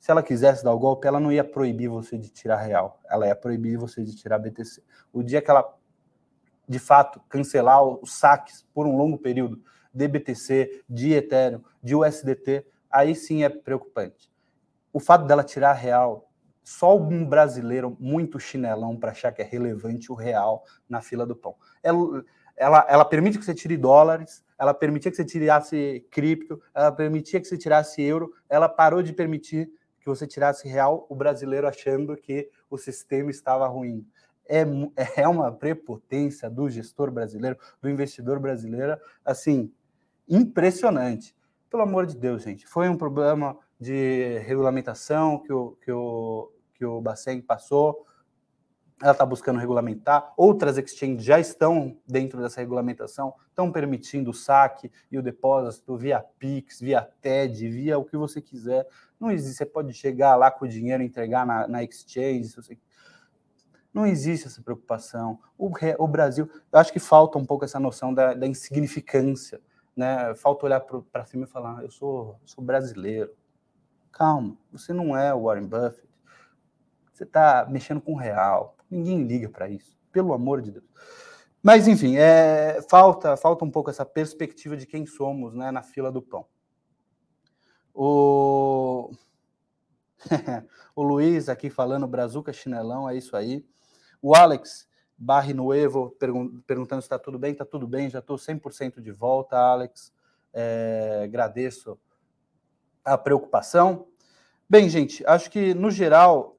se 0.00 0.10
ela 0.10 0.22
quisesse 0.22 0.64
dar 0.64 0.72
o 0.72 0.78
golpe, 0.78 1.06
ela 1.06 1.20
não 1.20 1.30
ia 1.30 1.44
proibir 1.44 1.88
você 1.88 2.16
de 2.16 2.30
tirar 2.30 2.56
real, 2.56 2.98
ela 3.08 3.26
ia 3.26 3.36
proibir 3.36 3.76
você 3.76 4.02
de 4.02 4.16
tirar 4.16 4.38
BTC. 4.38 4.82
O 5.12 5.22
dia 5.22 5.42
que 5.42 5.50
ela, 5.50 5.76
de 6.66 6.78
fato, 6.78 7.20
cancelar 7.28 7.84
os 7.84 8.14
saques 8.14 8.66
por 8.72 8.86
um 8.86 8.96
longo 8.96 9.18
período 9.18 9.62
de 9.92 10.08
BTC, 10.08 10.84
de 10.88 11.12
Ethereum, 11.12 11.62
de 11.82 11.94
USDT, 11.94 12.66
aí 12.90 13.14
sim 13.14 13.44
é 13.44 13.50
preocupante. 13.50 14.32
O 14.90 14.98
fato 14.98 15.26
dela 15.26 15.44
tirar 15.44 15.74
real, 15.74 16.30
só 16.64 16.96
um 16.96 17.26
brasileiro 17.26 17.94
muito 18.00 18.40
chinelão 18.40 18.96
para 18.96 19.10
achar 19.10 19.32
que 19.32 19.42
é 19.42 19.44
relevante 19.44 20.10
o 20.10 20.14
real 20.14 20.64
na 20.88 21.02
fila 21.02 21.26
do 21.26 21.36
pão. 21.36 21.56
Ela, 21.82 22.24
ela, 22.56 22.86
ela 22.88 23.04
permite 23.04 23.38
que 23.38 23.44
você 23.44 23.54
tire 23.54 23.76
dólares, 23.76 24.42
ela 24.58 24.72
permitia 24.72 25.10
que 25.10 25.16
você 25.16 25.24
tirasse 25.26 26.06
cripto, 26.10 26.60
ela 26.74 26.90
permitia 26.90 27.38
que 27.38 27.46
você 27.46 27.58
tirasse 27.58 28.00
euro, 28.00 28.32
ela 28.48 28.68
parou 28.68 29.02
de 29.02 29.12
permitir 29.12 29.70
você 30.10 30.26
tirasse 30.26 30.68
real 30.68 31.06
o 31.08 31.14
brasileiro 31.14 31.66
achando 31.66 32.16
que 32.16 32.50
o 32.68 32.76
sistema 32.76 33.30
estava 33.30 33.66
ruim. 33.66 34.06
É, 34.48 34.64
é 35.16 35.28
uma 35.28 35.52
prepotência 35.52 36.50
do 36.50 36.68
gestor 36.68 37.10
brasileiro, 37.10 37.56
do 37.80 37.88
investidor 37.88 38.38
brasileiro, 38.40 38.98
assim, 39.24 39.72
impressionante. 40.28 41.34
Pelo 41.70 41.84
amor 41.84 42.06
de 42.06 42.16
Deus, 42.16 42.42
gente. 42.42 42.66
Foi 42.66 42.88
um 42.88 42.96
problema 42.96 43.56
de 43.78 44.38
regulamentação 44.40 45.38
que 45.38 45.52
o, 45.52 45.76
que 45.82 45.92
o, 45.92 46.52
que 46.74 46.84
o 46.84 47.00
Bacen 47.00 47.40
passou. 47.40 48.04
Ela 49.02 49.12
está 49.12 49.24
buscando 49.24 49.58
regulamentar. 49.58 50.32
Outras 50.36 50.76
exchanges 50.76 51.24
já 51.24 51.40
estão 51.40 51.96
dentro 52.06 52.40
dessa 52.40 52.60
regulamentação, 52.60 53.34
estão 53.48 53.72
permitindo 53.72 54.30
o 54.30 54.34
saque 54.34 54.92
e 55.10 55.18
o 55.18 55.22
depósito 55.22 55.96
via 55.96 56.20
Pix, 56.38 56.80
via 56.80 57.00
TED, 57.20 57.68
via 57.68 57.98
o 57.98 58.04
que 58.04 58.16
você 58.16 58.42
quiser. 58.42 58.86
Não 59.18 59.30
existe, 59.30 59.56
você 59.56 59.66
pode 59.66 59.94
chegar 59.94 60.36
lá 60.36 60.50
com 60.50 60.66
o 60.66 60.68
dinheiro, 60.68 61.02
entregar 61.02 61.46
na, 61.46 61.66
na 61.66 61.82
exchange, 61.82 62.54
você... 62.54 62.78
não 63.92 64.06
existe 64.06 64.46
essa 64.46 64.60
preocupação. 64.60 65.38
O, 65.56 65.70
o, 65.98 66.06
Brasil, 66.06 66.50
eu 66.70 66.78
acho 66.78 66.92
que 66.92 67.00
falta 67.00 67.38
um 67.38 67.44
pouco 67.44 67.64
essa 67.64 67.80
noção 67.80 68.12
da, 68.12 68.34
da 68.34 68.46
insignificância, 68.46 69.62
né? 69.96 70.34
Falta 70.34 70.66
olhar 70.66 70.80
para 70.80 71.24
cima 71.24 71.44
e 71.44 71.48
falar, 71.48 71.82
eu 71.82 71.90
sou, 71.90 72.38
sou 72.44 72.62
brasileiro. 72.62 73.34
Calma, 74.12 74.58
você 74.70 74.92
não 74.92 75.16
é 75.16 75.32
o 75.32 75.44
Warren 75.44 75.66
Buffett. 75.66 76.08
Você 77.12 77.24
está 77.24 77.66
mexendo 77.68 78.00
com 78.00 78.14
o 78.14 78.18
real. 78.18 78.76
Ninguém 78.90 79.24
liga 79.24 79.48
para 79.48 79.68
isso, 79.68 79.96
pelo 80.12 80.32
amor 80.32 80.60
de 80.60 80.72
Deus. 80.72 80.84
Mas 81.62 81.86
enfim, 81.86 82.16
é, 82.16 82.80
falta 82.88 83.36
falta 83.36 83.64
um 83.64 83.70
pouco 83.70 83.90
essa 83.90 84.04
perspectiva 84.04 84.76
de 84.76 84.86
quem 84.86 85.06
somos, 85.06 85.54
né, 85.54 85.70
na 85.70 85.82
fila 85.82 86.10
do 86.10 86.22
pão. 86.22 86.46
O, 87.94 89.10
o 90.96 91.02
Luiz 91.02 91.48
aqui 91.48 91.68
falando 91.70 92.06
Brazuca 92.06 92.52
Chinelão, 92.52 93.08
é 93.08 93.16
isso 93.16 93.36
aí. 93.36 93.64
O 94.22 94.34
Alex 94.34 94.88
Barre 95.22 95.52
Nuevo 95.52 96.16
pergun 96.18 96.62
perguntando 96.66 97.02
se 97.02 97.06
está 97.06 97.18
tudo 97.18 97.38
bem. 97.38 97.52
Está 97.52 97.64
tudo 97.66 97.86
bem, 97.86 98.08
já 98.08 98.20
estou 98.20 98.38
100% 98.38 99.02
de 99.02 99.12
volta, 99.12 99.54
Alex. 99.54 100.10
É, 100.50 101.20
agradeço 101.24 102.00
a 103.04 103.18
preocupação. 103.18 104.06
Bem, 104.68 104.88
gente, 104.88 105.22
acho 105.26 105.50
que 105.50 105.74
no 105.74 105.90
geral 105.90 106.56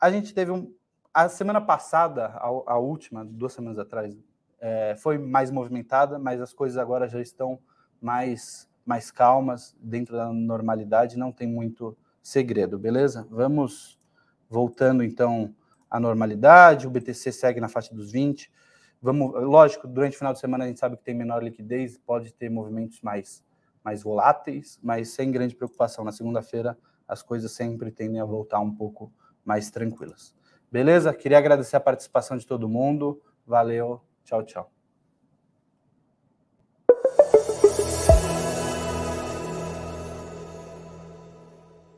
a 0.00 0.10
gente 0.10 0.32
teve 0.32 0.50
um. 0.50 0.74
A 1.14 1.28
semana 1.28 1.60
passada, 1.60 2.26
a, 2.26 2.46
a 2.46 2.78
última, 2.78 3.22
duas 3.22 3.52
semanas 3.52 3.78
atrás, 3.78 4.16
é, 4.58 4.96
foi 4.96 5.18
mais 5.18 5.50
movimentada, 5.50 6.18
mas 6.18 6.40
as 6.40 6.54
coisas 6.54 6.78
agora 6.78 7.06
já 7.06 7.20
estão 7.20 7.58
mais 8.00 8.70
mais 8.84 9.12
calmas, 9.12 9.76
dentro 9.80 10.16
da 10.16 10.32
normalidade, 10.32 11.16
não 11.16 11.30
tem 11.30 11.46
muito 11.46 11.96
segredo, 12.20 12.76
beleza? 12.78 13.26
Vamos 13.30 13.96
voltando 14.50 15.04
então 15.04 15.54
à 15.88 16.00
normalidade, 16.00 16.86
o 16.86 16.90
BTC 16.90 17.30
segue 17.30 17.60
na 17.60 17.68
faixa 17.68 17.94
dos 17.94 18.10
20. 18.10 18.50
Vamos, 19.00 19.32
lógico, 19.34 19.86
durante 19.86 20.14
o 20.14 20.18
final 20.18 20.32
de 20.32 20.40
semana 20.40 20.64
a 20.64 20.66
gente 20.66 20.80
sabe 20.80 20.96
que 20.96 21.04
tem 21.04 21.14
menor 21.14 21.44
liquidez, 21.44 21.96
pode 21.98 22.32
ter 22.32 22.50
movimentos 22.50 23.00
mais 23.02 23.44
mais 23.84 24.02
voláteis, 24.02 24.78
mas 24.82 25.10
sem 25.10 25.30
grande 25.30 25.54
preocupação. 25.54 26.04
Na 26.04 26.12
segunda-feira 26.12 26.76
as 27.06 27.22
coisas 27.22 27.52
sempre 27.52 27.90
tendem 27.90 28.20
a 28.20 28.24
voltar 28.24 28.60
um 28.60 28.74
pouco 28.74 29.12
mais 29.44 29.70
tranquilas. 29.70 30.34
Beleza? 30.72 31.12
Queria 31.12 31.36
agradecer 31.36 31.76
a 31.76 31.80
participação 31.80 32.38
de 32.38 32.46
todo 32.46 32.66
mundo. 32.66 33.22
Valeu, 33.46 34.00
tchau, 34.24 34.42
tchau. 34.42 34.72